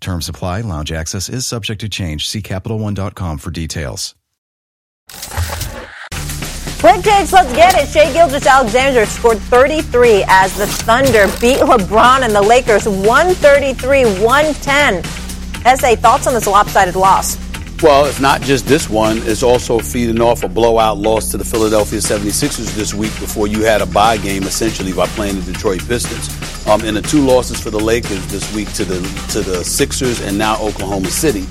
[0.00, 2.26] Term supply, lounge access is subject to change.
[2.26, 4.16] See CapitalOne.com for details.
[6.86, 7.88] Quick takes, let's get it.
[7.88, 15.04] Shai Gilgeous-Alexander scored 33 as the Thunder beat LeBron and the Lakers 133-110.
[15.76, 17.38] SA, thoughts on this lopsided loss?
[17.82, 19.18] Well, it's not just this one.
[19.22, 23.64] It's also feeding off a blowout loss to the Philadelphia 76ers this week before you
[23.64, 26.28] had a bye game, essentially, by playing the Detroit Pistons.
[26.68, 29.00] Um, and the two losses for the Lakers this week to the,
[29.32, 31.46] to the Sixers and now Oklahoma City,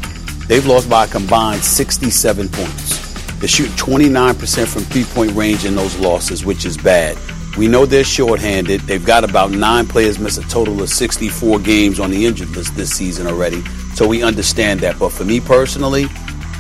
[0.48, 3.05] they've lost by a combined 67 points.
[3.40, 7.18] They shoot 29% from three-point range in those losses, which is bad.
[7.58, 8.82] We know they're shorthanded.
[8.82, 12.76] They've got about nine players miss a total of 64 games on the injured list
[12.76, 13.64] this season already.
[13.94, 15.00] So we understand that.
[15.00, 16.06] But for me personally,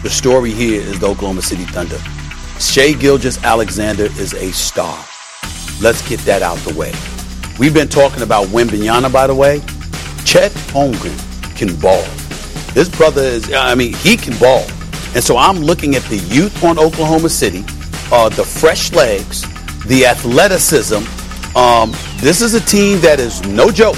[0.03, 1.97] the story here is the Oklahoma City Thunder.
[2.59, 4.97] Shai Gilgeous-Alexander is a star.
[5.81, 6.93] Let's get that out the way.
[7.59, 9.59] We've been talking about Wembanyama, by the way.
[10.23, 11.17] Chet Holmgren
[11.57, 12.03] can ball.
[12.73, 14.65] This brother is, I mean, he can ball.
[15.15, 17.63] And so I'm looking at the youth on Oklahoma City,
[18.11, 19.43] uh, the fresh legs,
[19.85, 20.97] the athleticism.
[21.57, 23.95] Um, this is a team that is no joke.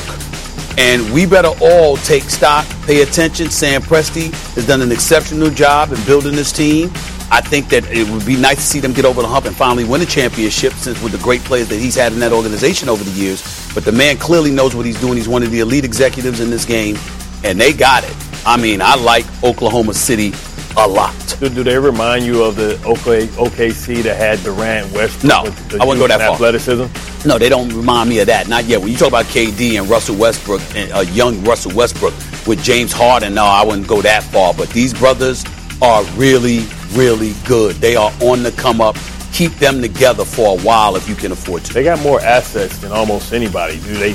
[0.78, 3.50] And we better all take stock, pay attention.
[3.50, 6.92] Sam Presti has done an exceptional job in building this team.
[7.32, 9.56] I think that it would be nice to see them get over the hump and
[9.56, 12.90] finally win a championship since with the great players that he's had in that organization
[12.90, 13.42] over the years.
[13.74, 15.18] But the man clearly knows what he's doing.
[15.18, 16.96] He's one of the elite executives in this game,
[17.44, 18.16] and they got it.
[18.46, 20.32] I mean, I like Oklahoma City
[20.78, 21.14] a lot.
[21.40, 25.30] Do, do they remind you of the OK, OKC that had Durant, Westbrook?
[25.30, 26.34] No, I wouldn't go that far.
[26.36, 27.28] Athleticism.
[27.28, 28.48] No, they don't remind me of that.
[28.48, 28.80] Not yet.
[28.80, 32.14] When you talk about KD and Russell Westbrook, and a young Russell Westbrook
[32.46, 34.54] with James Harden, no, I wouldn't go that far.
[34.54, 35.44] But these brothers
[35.82, 37.76] are really, really good.
[37.78, 38.96] They are on the come up.
[39.34, 41.74] Keep them together for a while if you can afford to.
[41.74, 43.76] They got more assets than almost anybody.
[43.82, 44.14] Do they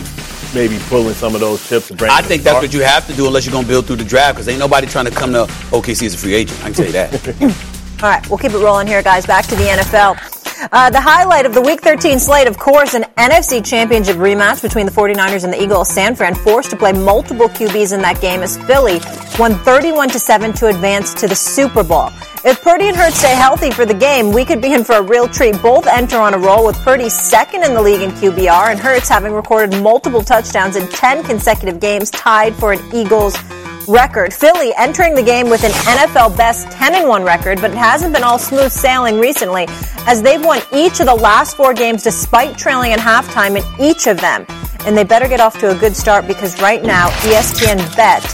[0.54, 2.02] maybe pulling some of those chips and?
[2.02, 4.04] I think that's what you have to do unless you're going to build through the
[4.04, 6.58] draft because ain't nobody trying to come to OKC as a free agent.
[6.60, 7.42] I can tell you that.
[8.02, 9.26] All right, we'll keep it rolling here, guys.
[9.26, 10.41] Back to the NFL.
[10.70, 14.86] Uh, the highlight of the Week 13 slate, of course, an NFC Championship rematch between
[14.86, 15.88] the 49ers and the Eagles.
[15.88, 19.00] San Fran forced to play multiple QBs in that game as Philly
[19.38, 22.10] won 31 to 7 to advance to the Super Bowl.
[22.44, 25.02] If Purdy and Hurts stay healthy for the game, we could be in for a
[25.02, 25.60] real treat.
[25.62, 29.08] Both enter on a roll with Purdy second in the league in QBR and Hurts
[29.08, 33.36] having recorded multiple touchdowns in 10 consecutive games, tied for an Eagles
[33.92, 34.32] record.
[34.32, 38.14] Philly entering the game with an NFL best 10 and 1 record, but it hasn't
[38.14, 39.66] been all smooth sailing recently
[40.06, 44.06] as they've won each of the last four games despite trailing at halftime in each
[44.06, 44.46] of them.
[44.86, 48.24] And they better get off to a good start because right now ESPN Bet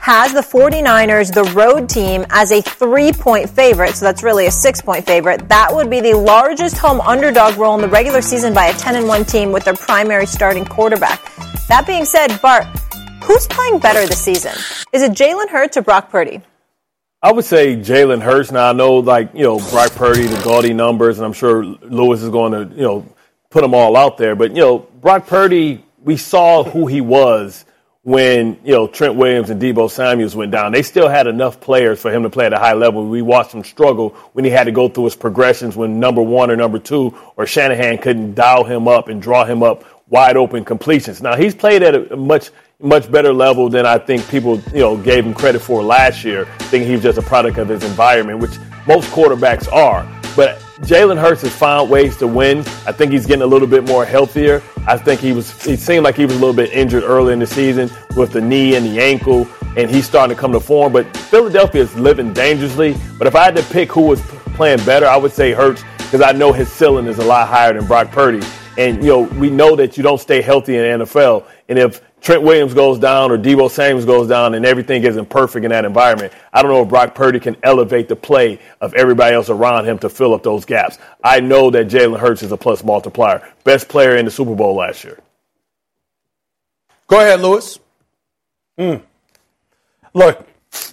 [0.00, 3.94] has the 49ers, the road team, as a three point favorite.
[3.94, 5.48] So that's really a six point favorite.
[5.48, 8.96] That would be the largest home underdog role in the regular season by a 10
[8.96, 11.20] and 1 team with their primary starting quarterback.
[11.68, 12.64] That being said, Bart,
[13.28, 14.54] who's playing better this season?
[14.92, 16.40] Is it Jalen Hurts or Brock Purdy?
[17.22, 18.50] I would say Jalen Hurts.
[18.50, 22.22] Now I know, like you know, Brock Purdy, the gaudy numbers, and I'm sure Louis
[22.22, 23.06] is going to you know
[23.50, 24.34] put them all out there.
[24.34, 27.66] But you know, Brock Purdy, we saw who he was
[28.02, 30.72] when you know Trent Williams and Deebo Samuels went down.
[30.72, 33.06] They still had enough players for him to play at a high level.
[33.06, 36.50] We watched him struggle when he had to go through his progressions when number one
[36.50, 40.64] or number two or Shanahan couldn't dial him up and draw him up wide open
[40.64, 41.20] completions.
[41.20, 44.96] Now he's played at a much much better level than I think people you know
[44.96, 48.38] gave him credit for last year, thinking he was just a product of his environment,
[48.38, 48.52] which
[48.86, 50.06] most quarterbacks are.
[50.36, 52.60] But Jalen Hurts has found ways to win.
[52.86, 54.62] I think he's getting a little bit more healthier.
[54.86, 55.66] I think he was.
[55.66, 58.40] It seemed like he was a little bit injured early in the season with the
[58.40, 60.92] knee and the ankle, and he's starting to come to form.
[60.92, 62.96] But Philadelphia is living dangerously.
[63.18, 64.20] But if I had to pick who was
[64.54, 67.72] playing better, I would say Hurts because I know his ceiling is a lot higher
[67.72, 68.46] than Brock Purdy.
[68.78, 71.44] And you know, we know that you don't stay healthy in NFL.
[71.68, 75.64] And if Trent Williams goes down or Deebo Samuels goes down and everything isn't perfect
[75.64, 79.34] in that environment, I don't know if Brock Purdy can elevate the play of everybody
[79.34, 80.98] else around him to fill up those gaps.
[81.22, 83.48] I know that Jalen Hurts is a plus multiplier.
[83.64, 85.18] Best player in the Super Bowl last year.
[87.06, 87.78] Go ahead, Louis.
[88.76, 88.96] Hmm.
[90.12, 90.46] Look,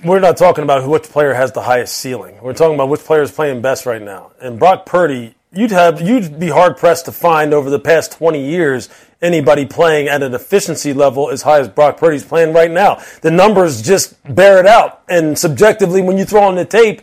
[0.04, 2.38] we're not talking about which player has the highest ceiling.
[2.42, 4.32] We're talking about which player is playing best right now.
[4.42, 8.46] And Brock Purdy, you'd have you'd be hard pressed to find over the past 20
[8.46, 8.90] years
[9.26, 13.02] anybody playing at an efficiency level as high as Brock Purdy's playing right now.
[13.22, 15.02] The numbers just bear it out.
[15.10, 17.02] And subjectively, when you throw on the tape,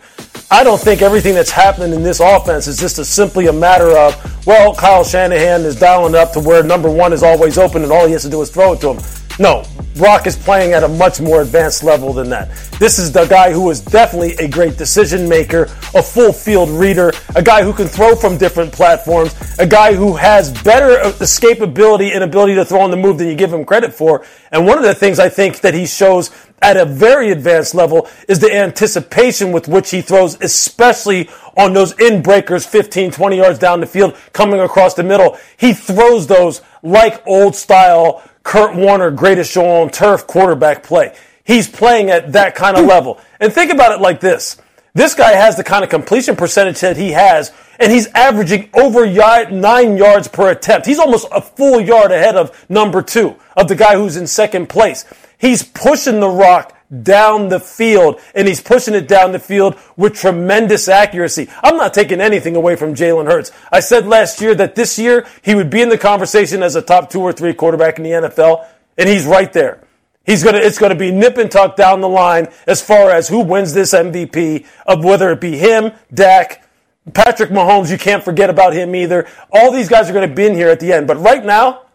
[0.50, 3.96] I don't think everything that's happening in this offense is just a, simply a matter
[3.96, 7.92] of, well, Kyle Shanahan is dialing up to where number one is always open and
[7.92, 9.21] all he has to do is throw it to him.
[9.38, 9.64] No,
[9.96, 12.48] Brock is playing at a much more advanced level than that.
[12.78, 15.62] This is the guy who is definitely a great decision maker,
[15.94, 20.14] a full field reader, a guy who can throw from different platforms, a guy who
[20.16, 23.94] has better escapability and ability to throw on the move than you give him credit
[23.94, 24.24] for.
[24.50, 28.08] And one of the things I think that he shows at a very advanced level
[28.28, 33.58] is the anticipation with which he throws, especially on those in breakers 15, 20 yards
[33.58, 35.38] down the field coming across the middle.
[35.56, 41.14] He throws those like old style Kurt Warner greatest show on turf quarterback play.
[41.44, 42.88] He's playing at that kind of hmm.
[42.88, 43.20] level.
[43.40, 44.56] And think about it like this.
[44.94, 49.06] This guy has the kind of completion percentage that he has, and he's averaging over
[49.50, 50.86] nine yards per attempt.
[50.86, 54.68] He's almost a full yard ahead of number two, of the guy who's in second
[54.68, 55.06] place.
[55.38, 60.14] He's pushing the rock down the field, and he's pushing it down the field with
[60.14, 61.48] tremendous accuracy.
[61.62, 63.50] I'm not taking anything away from Jalen Hurts.
[63.70, 66.82] I said last year that this year he would be in the conversation as a
[66.82, 68.66] top two or three quarterback in the NFL,
[68.98, 69.82] and he's right there.
[70.24, 73.40] He's gonna, it's gonna be nip and tuck down the line as far as who
[73.40, 76.68] wins this MVP of whether it be him, Dak,
[77.12, 77.90] Patrick Mahomes.
[77.90, 79.26] You can't forget about him either.
[79.50, 81.08] All these guys are gonna be in here at the end.
[81.08, 81.86] But right now,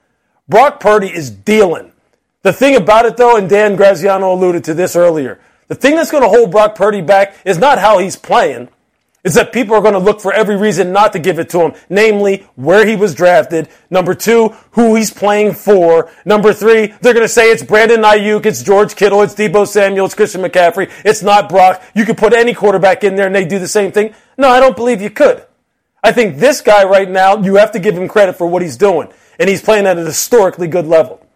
[0.49, 1.93] Brock Purdy is dealing.
[2.47, 6.11] The thing about it, though, and Dan Graziano alluded to this earlier, the thing that's
[6.11, 8.69] going to hold Brock Purdy back is not how he's playing.
[9.25, 11.59] It's that people are going to look for every reason not to give it to
[11.59, 13.67] him, namely where he was drafted.
[13.89, 16.09] Number two, who he's playing for.
[16.23, 20.05] Number three, they're going to say it's Brandon Aiyuk, it's George Kittle, it's Deebo Samuel,
[20.05, 21.83] it's Christian McCaffrey, it's not Brock.
[21.93, 24.13] You could put any quarterback in there and they do the same thing.
[24.37, 25.45] No, I don't believe you could.
[26.01, 28.77] I think this guy right now, you have to give him credit for what he's
[28.77, 31.26] doing, and he's playing at a historically good level.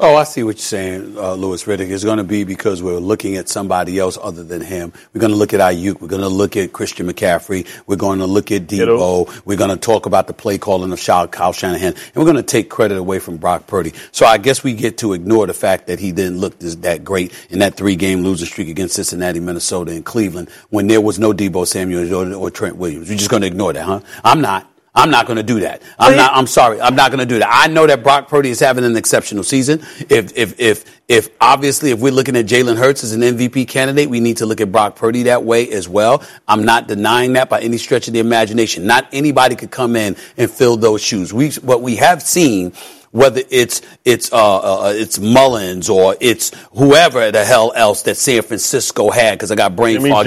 [0.00, 1.90] Oh, I see what you're saying, uh, Louis Riddick.
[1.90, 4.92] It's going to be because we're looking at somebody else other than him.
[5.12, 6.00] We're going to look at Aiyuk.
[6.00, 7.66] We're going to look at Christian McCaffrey.
[7.88, 9.44] We're going to look at Deebo.
[9.44, 11.94] We're going to talk about the play calling of Kyle Shanahan.
[11.94, 13.92] And we're going to take credit away from Brock Purdy.
[14.12, 17.02] So I guess we get to ignore the fact that he didn't look this, that
[17.02, 21.18] great in that three game losing streak against Cincinnati, Minnesota, and Cleveland when there was
[21.18, 23.08] no Deebo Samuel or, or Trent Williams.
[23.08, 23.98] You're just going to ignore that, huh?
[24.22, 24.70] I'm not.
[24.94, 25.82] I'm not going to do that.
[25.98, 26.32] I'm not.
[26.34, 26.80] I'm sorry.
[26.80, 27.48] I'm not going to do that.
[27.50, 29.80] I know that Brock Purdy is having an exceptional season.
[30.08, 34.10] If if if if obviously if we're looking at Jalen Hurts as an MVP candidate,
[34.10, 36.22] we need to look at Brock Purdy that way as well.
[36.48, 38.86] I'm not denying that by any stretch of the imagination.
[38.86, 41.32] Not anybody could come in and fill those shoes.
[41.32, 42.72] We what we have seen
[43.10, 48.16] whether it's it's uh, uh, uh, it's Mullens or it's whoever the hell else that
[48.16, 50.26] San Francisco had because I got brain fog.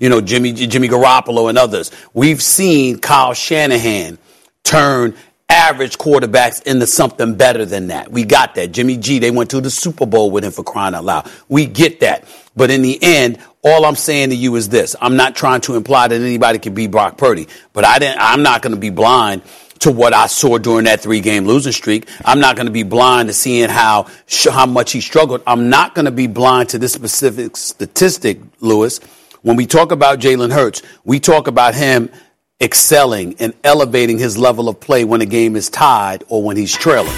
[0.00, 1.90] You know, Jimmy Jimmy Garoppolo and others.
[2.12, 4.18] We've seen Kyle Shanahan
[4.64, 5.14] turn
[5.48, 8.12] average quarterbacks into something better than that.
[8.12, 8.72] We got that.
[8.72, 11.30] Jimmy G, they went to the Super Bowl with him for crying out loud.
[11.48, 12.24] We get that.
[12.54, 14.94] But in the end, all I'm saying to you is this.
[15.00, 18.42] I'm not trying to imply that anybody can be Brock Purdy, but I didn't, I'm
[18.42, 19.42] not going to be blind
[19.80, 22.08] to what I saw during that three game losing streak.
[22.24, 24.06] I'm not going to be blind to seeing how
[24.50, 25.42] how much he struggled.
[25.46, 28.98] I'm not going to be blind to this specific statistic, Louis.
[29.42, 32.10] When we talk about Jalen Hurts, we talk about him
[32.60, 36.76] excelling and elevating his level of play when a game is tied or when he's
[36.76, 37.14] trailing.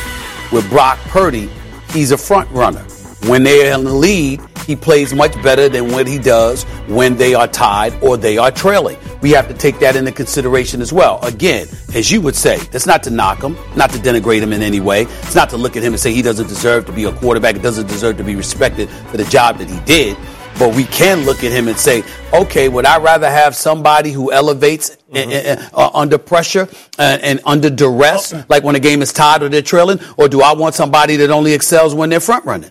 [0.52, 1.48] With Brock Purdy,
[1.92, 2.84] he's a front runner.
[3.28, 7.35] When they're in the lead, he plays much better than what he does when they
[7.35, 8.96] are tied or they are trailing.
[9.20, 11.18] We have to take that into consideration as well.
[11.22, 14.62] Again, as you would say, that's not to knock him, not to denigrate him in
[14.62, 15.02] any way.
[15.02, 17.56] It's not to look at him and say he doesn't deserve to be a quarterback,
[17.56, 20.16] he doesn't deserve to be respected for the job that he did.
[20.59, 22.02] But we can look at him and say,
[22.33, 25.74] okay, would I rather have somebody who elevates mm-hmm.
[25.74, 29.62] uh, under pressure and, and under duress, like when a game is tied or they're
[29.62, 32.70] trailing, or do I want somebody that only excels when they're front running?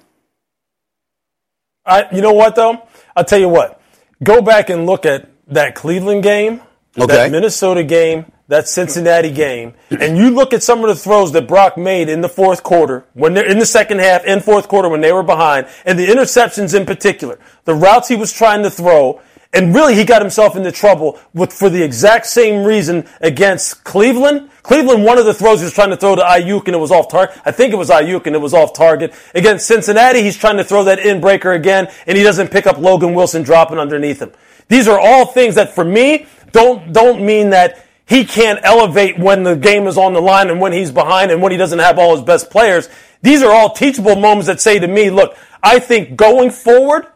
[1.85, 2.87] I, you know what though?
[3.15, 3.81] I'll tell you what.
[4.23, 6.61] Go back and look at that Cleveland game,
[6.97, 7.07] okay.
[7.07, 11.47] that Minnesota game, that Cincinnati game, and you look at some of the throws that
[11.47, 14.89] Brock made in the fourth quarter, when they're in the second half, in fourth quarter
[14.89, 18.69] when they were behind, and the interceptions in particular, the routes he was trying to
[18.69, 19.21] throw,
[19.53, 24.49] and really he got himself into trouble with for the exact same reason against Cleveland.
[24.61, 26.91] Cleveland, one of the throws he was trying to throw to Aiyuk and it was
[26.91, 27.35] off target.
[27.45, 29.13] I think it was Aiyuk and it was off target.
[29.33, 32.77] Against Cincinnati, he's trying to throw that in breaker again and he doesn't pick up
[32.77, 34.31] Logan Wilson dropping underneath him.
[34.67, 39.43] These are all things that for me don't, don't mean that he can't elevate when
[39.43, 41.97] the game is on the line and when he's behind and when he doesn't have
[41.97, 42.87] all his best players.
[43.23, 47.07] These are all teachable moments that say to me, look, I think going forward,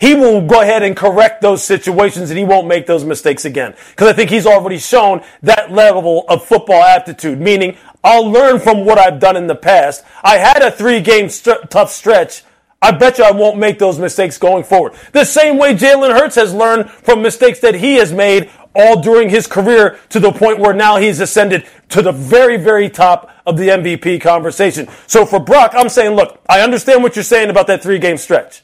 [0.00, 3.74] he will go ahead and correct those situations and he won't make those mistakes again.
[3.90, 8.86] Because I think he's already shown that level of football aptitude, meaning I'll learn from
[8.86, 10.02] what I've done in the past.
[10.22, 12.44] I had a three game st- tough stretch.
[12.82, 14.94] I bet you I won't make those mistakes going forward.
[15.12, 19.28] The same way Jalen Hurts has learned from mistakes that he has made all during
[19.28, 23.58] his career to the point where now he's ascended to the very, very top of
[23.58, 24.88] the MVP conversation.
[25.06, 28.16] So for Brock, I'm saying, look, I understand what you're saying about that three game
[28.16, 28.62] stretch.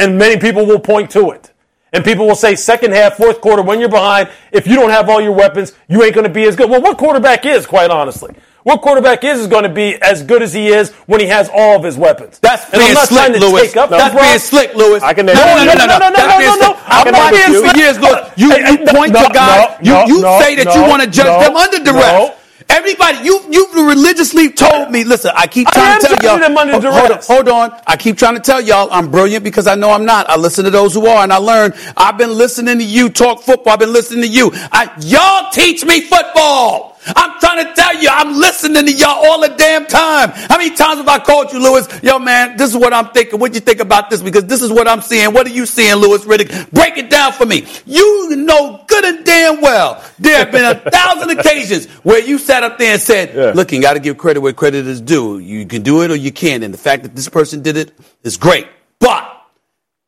[0.00, 1.52] And many people will point to it.
[1.92, 5.08] And people will say second half, fourth quarter, when you're behind, if you don't have
[5.08, 6.70] all your weapons, you ain't going to be as good.
[6.70, 8.34] Well, what quarterback is, quite honestly?
[8.62, 11.48] What quarterback is is going to be as good as he is when he has
[11.52, 12.38] all of his weapons.
[12.40, 13.62] That's and I'm being not slick, trying to Louis.
[13.68, 15.02] take up That's being slick, Louis.
[15.02, 16.78] I can no, no, no, no, no, No, no, no, no, no.
[16.86, 17.76] I'm not being slick.
[17.76, 18.20] years, Louis.
[18.36, 19.76] You, you point to guys.
[19.82, 22.36] you you say that you want to judge them under duress.
[22.70, 25.02] Everybody, you you've religiously told me.
[25.04, 26.38] Listen, I keep I trying am to tell y'all.
[26.38, 27.80] them under Hold- hold on, hold on.
[27.86, 30.30] I keep trying to tell y'all I'm brilliant because I know I'm not.
[30.30, 31.74] I listen to those who are, and I learn.
[31.96, 33.72] I've been listening to you talk football.
[33.72, 34.50] I've been listening to you.
[34.72, 36.89] I, y'all teach me football.
[37.06, 40.30] I'm trying to tell you, I'm listening to y'all all the damn time.
[40.30, 41.86] How many times have I called you, Louis?
[42.02, 43.38] Yo, man, this is what I'm thinking.
[43.38, 44.22] What do you think about this?
[44.22, 45.32] Because this is what I'm seeing.
[45.32, 46.70] What are you seeing, Louis Riddick?
[46.70, 47.66] Break it down for me.
[47.86, 52.62] You know good and damn well there have been a thousand occasions where you sat
[52.62, 53.52] up there and said, Yeah.
[53.54, 55.38] "Look, you got to give credit where credit is due.
[55.38, 57.92] You can do it or you can't." And the fact that this person did it
[58.22, 58.66] is great.
[58.98, 59.26] But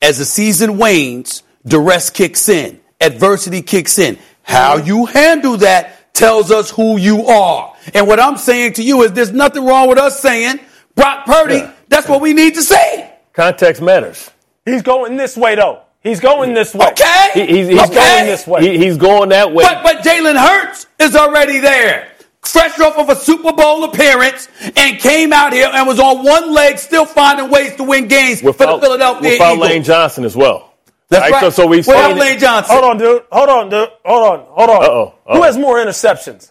[0.01, 4.19] as the season wanes, duress kicks in, adversity kicks in.
[4.43, 7.75] How you handle that tells us who you are.
[7.95, 10.61] And what I'm saying to you is there's nothing wrong with us saying,
[10.95, 11.73] Brock Purdy, Yeah.
[11.89, 13.11] that's what we need to say.
[13.33, 14.31] Context matters.
[14.65, 15.81] He's going this way, though.
[16.01, 16.87] He's going this way.
[16.89, 17.31] Okay?
[17.35, 17.95] He, he's, he's Okay.
[17.95, 18.61] going this way.
[18.63, 19.65] He, he's going that way.
[19.65, 22.09] But, but Jalen Hurts is already there.
[22.43, 26.53] Fresh off of a Super Bowl appearance and came out here and was on one
[26.53, 29.69] leg still finding ways to win games for the Philadelphia without Eagles.
[29.69, 30.72] Lane Johnson as well.
[31.13, 31.41] That's right.
[31.41, 32.75] So, so we've Without seen Lane Johnson.
[32.75, 33.23] Hold on, dude.
[33.31, 33.89] Hold on, dude.
[34.05, 34.47] Hold on.
[34.49, 34.83] Hold on.
[34.85, 35.15] Uh-oh.
[35.27, 35.43] Who Uh-oh.
[35.43, 36.51] has more interceptions?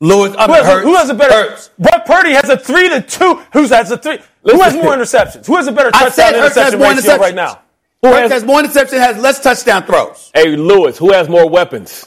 [0.00, 0.84] Louis, I Who has, Hurts.
[0.84, 1.32] who has a better?
[1.50, 1.70] Hurts.
[1.78, 3.34] Brock Purdy has a three to two.
[3.52, 4.18] Who has a three?
[4.44, 5.46] Who has more interceptions?
[5.46, 7.18] Who has a better I touchdown said Hurts has interception more ratio interceptions.
[7.20, 7.60] right now?
[8.02, 10.30] Who Hurts has- has more interception, has less touchdown throws.
[10.34, 12.06] Hey, Louis, who has more weapons?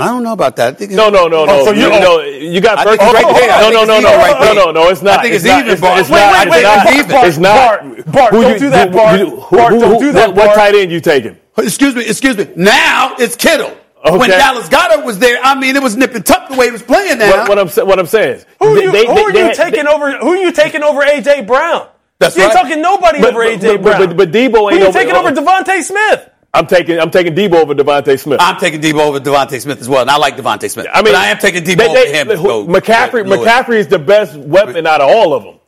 [0.00, 0.74] I don't know about that.
[0.74, 1.60] I think No, no, no, no.
[1.60, 3.12] Oh, so you- you, no, you got I think first.
[3.12, 3.50] it's right there.
[3.50, 4.88] I No, think no, no, no, right no, no, no.
[4.88, 5.18] It's not.
[5.18, 6.00] I think it's not, even, It's, Bart.
[6.00, 6.32] it's Wait, not.
[6.32, 6.86] wait, it's wait, not.
[7.24, 7.28] it's.
[7.28, 7.54] It's not.
[7.56, 9.20] Bart, Bart, Who don't you- do that, Bart.
[9.20, 11.36] who- who- Bart, who- don't do that, What, what tight end you taking?
[11.58, 12.48] Excuse me, excuse me.
[12.56, 13.72] Now it's Kittle.
[14.02, 16.72] When Dallas Goedert was there, I mean, it was nip and tuck the way he
[16.72, 17.30] was playing now.
[17.40, 19.20] What, what I'm sa- what I'm saying is, Who are they- you, they- who they-
[19.22, 20.10] are they you had- taking over?
[20.12, 21.82] Who are you taking over AJ Brown?
[22.18, 22.62] That's you ain't right.
[22.62, 24.06] talking nobody But- over AJ Brown.
[24.08, 26.30] but- but Deebo ain't Who ain't you taking over DeVonta Smith?
[26.52, 28.38] I'm taking I'm taking Deebo over DeVonta Smith.
[28.40, 30.86] I'm taking Deebo over DeVonta Smith as well, and I like DeVonta Smith.
[30.92, 32.28] I mean, but I am taking Deebo they- over they- him.
[32.28, 33.24] who- McCaffrey.
[33.24, 35.59] McCaffrey is the best weapon out of all of them.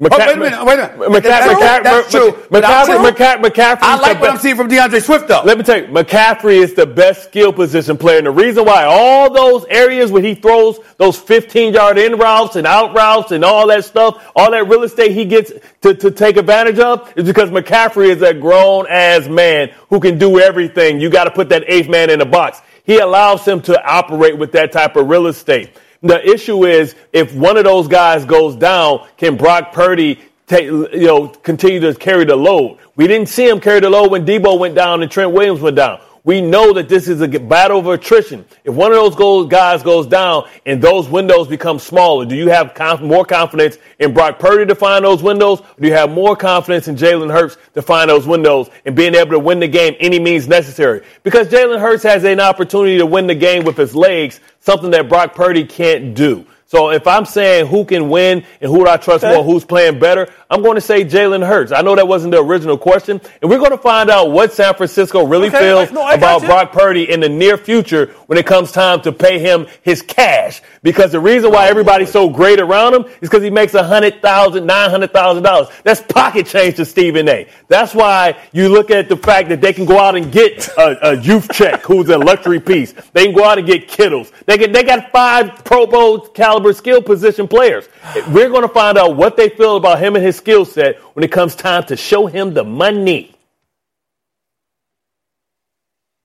[0.00, 0.98] McCa- Oh, wait a minute, wait a minute.
[0.98, 1.60] McCaffrey, That's.
[1.60, 2.32] McCaffrey, That's true.
[2.50, 3.10] McCaffrey.
[3.10, 3.78] McCaffrey, McCaffrey.
[3.82, 5.42] I like what I'm seeing from D'Andre Swift, though.
[5.44, 8.16] Let me tell you, McCaffrey is the best skill position player.
[8.16, 12.56] And the reason why all those areas where he throws those 15 yard in routes
[12.56, 16.10] and out routes and all that stuff, all that real estate he gets to, to
[16.10, 20.98] take advantage of is because McCaffrey is a grown ass man who can do everything.
[20.98, 22.62] You got to put that eighth man in the box.
[22.84, 25.70] He allows him to operate with that type of real estate.
[26.02, 31.06] The issue is if one of those guys goes down, can Brock Purdy take, you
[31.06, 32.78] know, continue to carry the load.
[32.96, 35.76] We didn't see him carry the load when Deebo went down and Trent Williams went
[35.76, 36.00] down.
[36.22, 38.44] We know that this is a battle of attrition.
[38.64, 42.74] If one of those guys goes down and those windows become smaller, do you have
[43.00, 45.62] more confidence in Brock Purdy to find those windows?
[45.80, 49.30] Do you have more confidence in Jalen Hurts to find those windows and being able
[49.30, 51.02] to win the game any means necessary?
[51.22, 55.08] Because Jalen Hurts has an opportunity to win the game with his legs, something that
[55.08, 56.46] Brock Purdy can't do.
[56.70, 59.34] So if I'm saying who can win and who do I trust Okay.
[59.34, 61.72] more, who's playing better, I'm going to say Jalen Hurts.
[61.72, 64.74] I know that wasn't the original question, and we're going to find out what San
[64.74, 66.42] Francisco really Okay, feels no, about.
[66.42, 70.62] Brock Purdy in the near future when it comes time to pay him his cash.
[70.84, 74.22] Because the reason why everybody's so great around him is because he makes a hundred
[74.22, 75.68] thousand, nine hundred thousand dollars.
[75.82, 77.48] That's pocket change to Stephen A.
[77.66, 81.10] That's why you look at the fact that they can go out and get a,
[81.14, 82.92] a youth check, who's a luxury piece.
[83.12, 84.30] They can go out and get Kittles.
[84.46, 87.88] They can, they got five Pro Bowl caliber skill position players.
[88.28, 91.24] We're going to find out what they feel about him and his skill set when
[91.24, 93.34] it comes time to show him the money.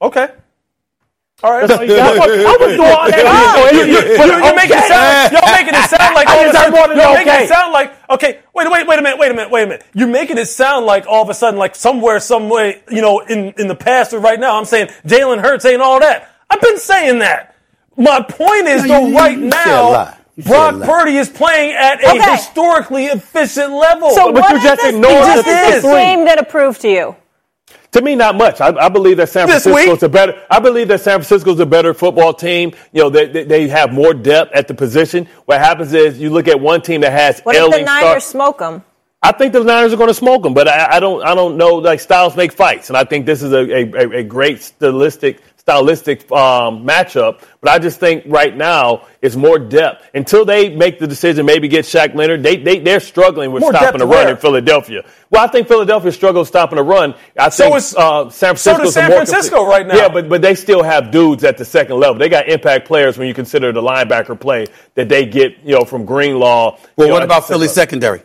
[0.01, 0.27] Okay.
[1.43, 1.67] All right.
[1.67, 2.17] That's all you got.
[2.17, 3.71] I was doing all that.
[3.75, 6.53] You, you, you, you're making it sound, y'all making it sound like all of a
[6.53, 7.43] sudden, more than you're making okay.
[7.45, 9.85] it sound like, okay, wait, wait, wait a minute, wait a minute, wait a minute.
[9.93, 13.19] You're making it sound like all of a sudden, like somewhere, some way, you know,
[13.19, 16.29] in, in the past or right now, I'm saying Jalen Hurts ain't all that.
[16.49, 17.55] I've been saying that.
[17.97, 19.91] My point is, No, though, you- you- right you said a lot.
[20.11, 20.81] now, You said a Brock.
[20.81, 22.31] Purdy is playing at a Okay.
[22.35, 24.09] historically efficient level.
[24.11, 25.91] So But you just this, ignored the is this three.
[25.93, 27.15] game going to to you?
[27.93, 28.59] To me, not much.
[28.59, 30.03] I, I believe that San This Francisco's week?
[30.03, 30.41] a better.
[30.51, 32.73] I believe that San Francisco's a better football team.
[32.91, 35.29] You know, they, they, they have more depth at the position.
[35.45, 38.23] What happens is you look at one team that has What if the Niners stars.
[38.25, 38.83] smoke them?
[39.23, 41.23] I think the Niners are going to smoke them, but I, I, don't.
[41.25, 41.75] I don't know.
[41.75, 46.31] Like styles make fights, and I think this is a, a, a great stylistic stylistic
[46.31, 47.41] um, matchup.
[47.59, 50.07] But I just think right now it's more depth.
[50.13, 53.73] Until they make the decision, maybe get Shaq Leonard, they, they, they're struggling with more
[53.73, 55.03] stopping a run in Philadelphia.
[55.31, 57.15] Well, I think Philadelphia struggles stopping a run.
[57.35, 58.77] I so think is, uh, San Francisco.
[58.77, 59.95] So does San Francisco right now.
[59.95, 62.19] Yeah, but, but they still have dudes at the second level.
[62.19, 65.83] They got impact players when you consider the linebacker play that they get, you know,
[65.83, 66.77] from Greenlaw.
[66.95, 68.21] Well, know, what about Philly secondary?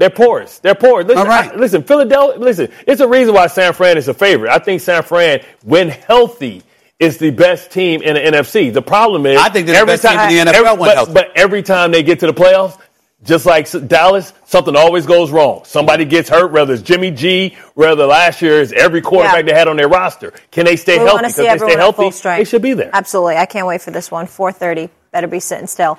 [0.00, 0.60] They're porous.
[0.60, 1.06] They're porous.
[1.06, 1.52] Listen, All right.
[1.52, 2.40] I, listen, Philadelphia.
[2.40, 4.50] Listen, it's a reason why San Fran is a favorite.
[4.50, 6.62] I think San Fran, when healthy,
[6.98, 8.72] is the best team in the NFC.
[8.72, 11.12] The problem is, I think they're the best time, team in the NFL every, but,
[11.12, 12.80] but, every time they get to the playoffs,
[13.24, 15.64] just like Dallas, something always goes wrong.
[15.66, 19.52] Somebody gets hurt, whether it's Jimmy G, whether last year is every quarterback yeah.
[19.52, 20.32] they had on their roster.
[20.50, 21.26] Can they stay we healthy?
[21.26, 22.88] Because they stay healthy, they should be there.
[22.90, 23.36] Absolutely.
[23.36, 24.26] I can't wait for this one.
[24.26, 24.88] 4:30.
[25.12, 25.98] Better be sitting still.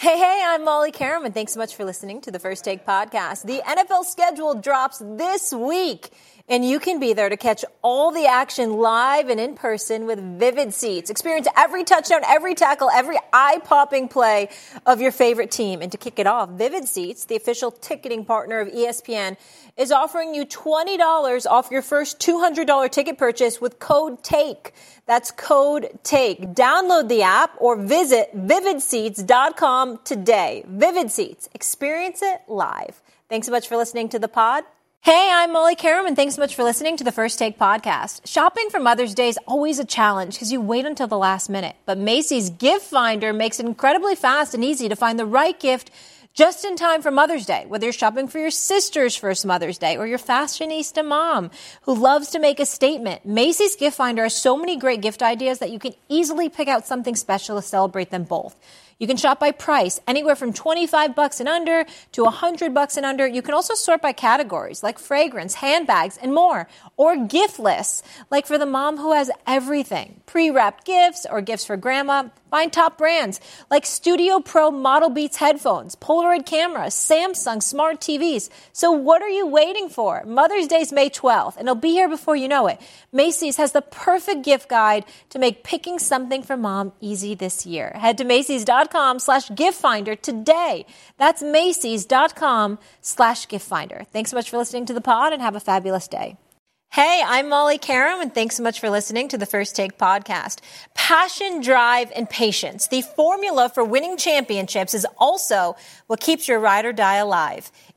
[0.00, 2.86] Hey, hey, I'm Molly Qerim, and thanks so much for listening to the First Take
[2.86, 3.42] podcast.
[3.42, 6.10] The NFL schedule drops this week.
[6.50, 10.18] And you can be there to catch all the action live and in person with
[10.18, 11.10] Vivid Seats.
[11.10, 14.48] Experience every touchdown, every tackle, every eye popping play
[14.86, 15.82] of your favorite team.
[15.82, 19.36] And to kick it off, Vivid Seats, the official ticketing partner of ESPN,
[19.76, 24.72] is offering you $20 off your first $200 ticket purchase with code TAKE.
[25.04, 26.54] That's code TAKE.
[26.54, 30.64] Download the app or visit vividseats.com today.
[30.66, 31.48] Vivid Seats.
[31.54, 33.02] Experience it live.
[33.28, 34.64] Thanks so much for listening to the pod.
[35.00, 38.26] Hey, I'm Molly Qerim, and thanks so much for listening to the First Take podcast.
[38.26, 41.76] Shopping for Mother's Day is always a challenge because you wait until the last minute.
[41.86, 45.92] But Macy's Gift Finder makes it incredibly fast and easy to find the right gift
[46.34, 49.96] just in time for Mother's Day, whether you're shopping for your sister's first Mother's Day
[49.96, 53.24] or your fashionista mom who loves to make a statement.
[53.24, 56.86] Macy's Gift Finder has so many great gift ideas that you can easily pick out
[56.86, 58.56] something special to celebrate them both.
[58.98, 63.06] You can shop by price, anywhere from 25 bucks and under to 100 bucks and
[63.06, 63.26] under.
[63.28, 66.66] You can also sort by categories like fragrance, handbags, and more.
[66.98, 70.20] Or gift lists, like for the mom who has everything.
[70.26, 72.28] Pre-wrapped gifts or gifts for grandma.
[72.50, 73.40] Find top brands
[73.70, 78.50] like Studio Pro Model Beats headphones, Polaroid cameras, Samsung smart TVs.
[78.72, 80.24] So what are you waiting for?
[80.24, 82.80] Mother's Day is May 12th, and it'll be here before you know it.
[83.12, 87.92] Macy's has the perfect gift guide to make picking something for mom easy this year.
[87.94, 90.84] Head to Macy's.com slash gift finder today.
[91.16, 94.04] That's Macy's.com slash gift finder.
[94.12, 96.36] Thanks so much for listening to the pod and have a fabulous day.
[96.90, 100.60] Hey, I'm Molly Qerim, and thanks so much for listening to the First Take podcast.
[100.94, 102.88] Passion, drive, and patience.
[102.88, 105.76] The formula for winning championships is also
[106.06, 107.70] what keeps your ride or die alive.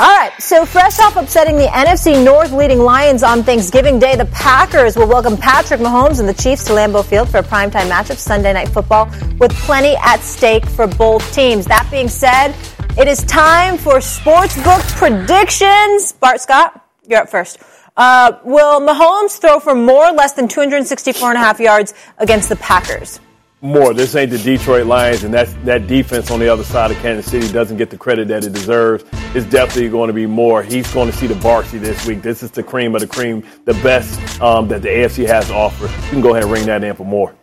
[0.00, 4.24] All right, so fresh off upsetting the NFC North leading Lions on Thanksgiving Day, the
[4.24, 8.16] Packers will welcome Patrick Mahomes and the Chiefs to Lambeau Field for a primetime matchup
[8.16, 11.66] Sunday Night Football with plenty at stake for both teams.
[11.66, 12.54] That being said,
[12.96, 16.12] it is time for sportsbook predictions.
[16.12, 17.58] Bart Scott, you're up first.
[17.94, 22.48] Uh, will Mahomes throw for more or less than 264 and a half yards against
[22.48, 23.20] the Packers?
[23.62, 23.92] More.
[23.92, 27.30] This ain't the Detroit Lions, and that that defense on the other side of Kansas
[27.30, 29.04] City doesn't get the credit that it deserves.
[29.34, 30.62] It's definitely going to be more.
[30.62, 32.22] He's going to see the varsity this week.
[32.22, 35.54] This is the cream of the cream, the best um, that the AFC has to
[35.54, 35.84] offer.
[36.06, 37.34] You can go ahead and ring that in for more.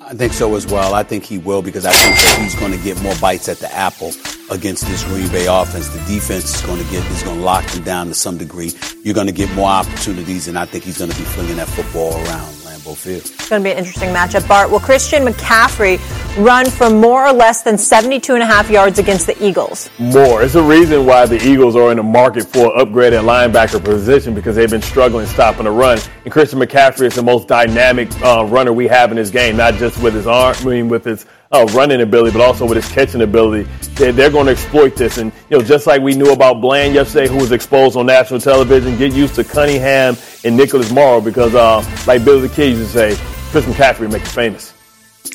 [0.00, 0.94] I think so as well.
[0.94, 3.58] I think he will because I think that he's going to get more bites at
[3.58, 4.12] the apple
[4.50, 5.88] against this Green Bay offense.
[5.88, 8.72] The defense is going to get is going to lock him down to some degree.
[9.02, 11.68] You're going to get more opportunities, and I think he's going to be flinging that
[11.68, 12.67] football around.
[12.88, 13.22] Lambeau Field.
[13.22, 14.46] It's going to be an interesting matchup.
[14.48, 15.98] Bart, will Christian McCaffrey
[16.44, 19.90] run for more or less than 72 and a half yards against the Eagles?
[19.98, 20.42] More.
[20.42, 24.34] It's a reason why the Eagles are in the market for an upgraded linebacker position
[24.34, 25.98] because they've been struggling stopping the run.
[26.24, 29.74] And Christian McCaffrey is the most dynamic uh, runner we have in this game, not
[29.74, 32.90] just with his arm, I mean, with his uh, running ability, but also with his
[32.92, 33.68] catching ability.
[33.94, 35.18] They're, they're, going to exploit this.
[35.18, 38.40] And, you know, just like we knew about Bland yesterday, who was exposed on national
[38.40, 42.92] television, get used to Cunningham and Nicholas Morrow because, uh, like Billy the Kid used
[42.92, 43.16] to say,
[43.50, 44.77] Chris McCaffrey make you famous.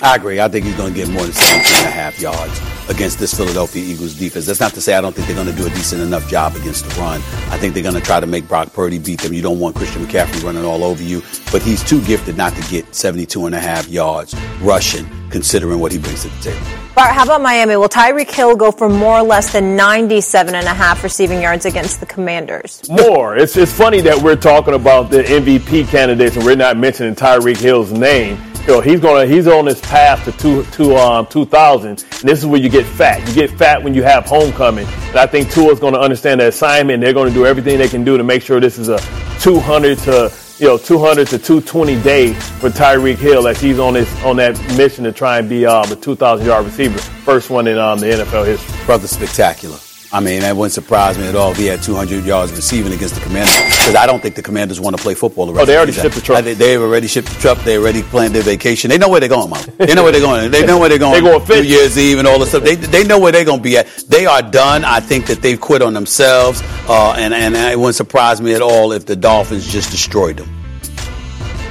[0.01, 0.39] I agree.
[0.39, 3.33] I think he's going to get more than 17 and a half yards against this
[3.33, 4.45] Philadelphia Eagles defense.
[4.45, 6.55] That's not to say I don't think they're going to do a decent enough job
[6.55, 7.21] against the run.
[7.49, 9.33] I think they're going to try to make Brock Purdy beat them.
[9.33, 11.21] You don't want Christian McCaffrey running all over you,
[11.51, 15.91] but he's too gifted not to get 72 and a half yards rushing, considering what
[15.91, 16.65] he brings to the table.
[16.95, 17.75] Bart, how about Miami?
[17.75, 21.65] Will Tyreek Hill go for more or less than 97 and a half receiving yards
[21.65, 22.81] against the Commanders?
[22.87, 23.35] More.
[23.35, 27.57] It's, it's funny that we're talking about the MVP candidates and we're not mentioning Tyreek
[27.57, 28.37] Hill's name.
[28.65, 31.89] You know, he's to, he's on his path to two, to, um, 2000.
[31.89, 33.27] And this is where you get fat.
[33.27, 34.87] You get fat when you have homecoming.
[34.87, 37.01] And I think Tua's to understand the assignment.
[37.01, 38.99] They're to do everything they can do to make sure this is a
[39.41, 44.23] 200 to you know, 200 to 220 day for Tyreek Hill as he's on his
[44.23, 47.77] on that mission to try and be um, a 2,000 yard receiver, first one in
[47.77, 48.85] um, the NFL history.
[48.85, 49.82] Brother, spectacular.
[50.13, 53.15] I mean, that wouldn't surprise me at all if he had 200 yards receiving against
[53.15, 55.65] the Commanders because I don't think the Commanders want to play football the rest Oh,
[55.65, 56.43] they of already the shipped the truck.
[56.43, 57.57] They, they've already shipped the truck.
[57.63, 58.89] They already planned their vacation.
[58.91, 59.63] They know where they're going, Mom.
[59.79, 60.51] They know where they're going.
[60.51, 61.13] They know where they're going.
[61.23, 61.61] They going New.
[61.67, 62.61] Year's Eve and all this stuff.
[62.63, 63.87] They, they know where they're going to be at.
[64.07, 64.85] They are done.
[64.85, 68.61] I think that they've quit on themselves, uh, and, and it wouldn't surprise me at
[68.61, 70.59] all if the Dolphins just destroyed them.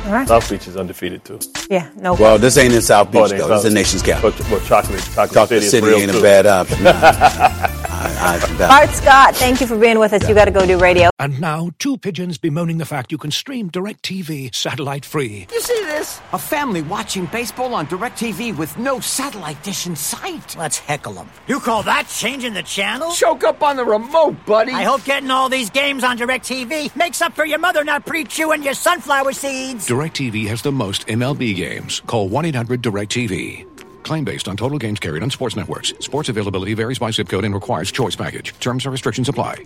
[0.07, 0.27] All right.
[0.27, 1.39] South Beach is undefeated too.
[1.71, 2.15] Yeah, no.
[2.15, 3.39] Well, this ain't in South Beach, Oh, though.
[3.39, 4.33] South This is the nation's capital.
[4.51, 6.19] Well, chocolate, chocolate, Chocolate City, City is real ain't too.
[6.19, 7.79] a bad option.
[8.03, 10.29] I, I, I, Bart Scott, thank you for being with us.
[10.29, 11.09] You got to go do radio.
[11.21, 15.47] And now, two pigeons bemoaning the fact you can stream DirecTV satellite free.
[15.53, 16.21] You see this?
[16.33, 20.57] A family watching baseball on DirecTV with no satellite dish in sight.
[20.57, 21.31] Let's heckle them.
[21.47, 23.13] You call that changing the channel?
[23.13, 24.73] Choke up on the remote, buddy.
[24.73, 28.65] I hope getting all these games on DirecTV makes up for your mother not pre-chewing
[28.65, 29.89] your sunflower seeds.
[29.89, 32.01] DirecTV has the most MLB games.
[32.01, 33.72] Call 1 800 DirecTV.
[34.13, 35.95] Claim based on total games carried on sports networks.
[36.01, 38.53] Sports availability varies by zip code and requires choice package.
[38.61, 39.65] Terms and restrictions apply.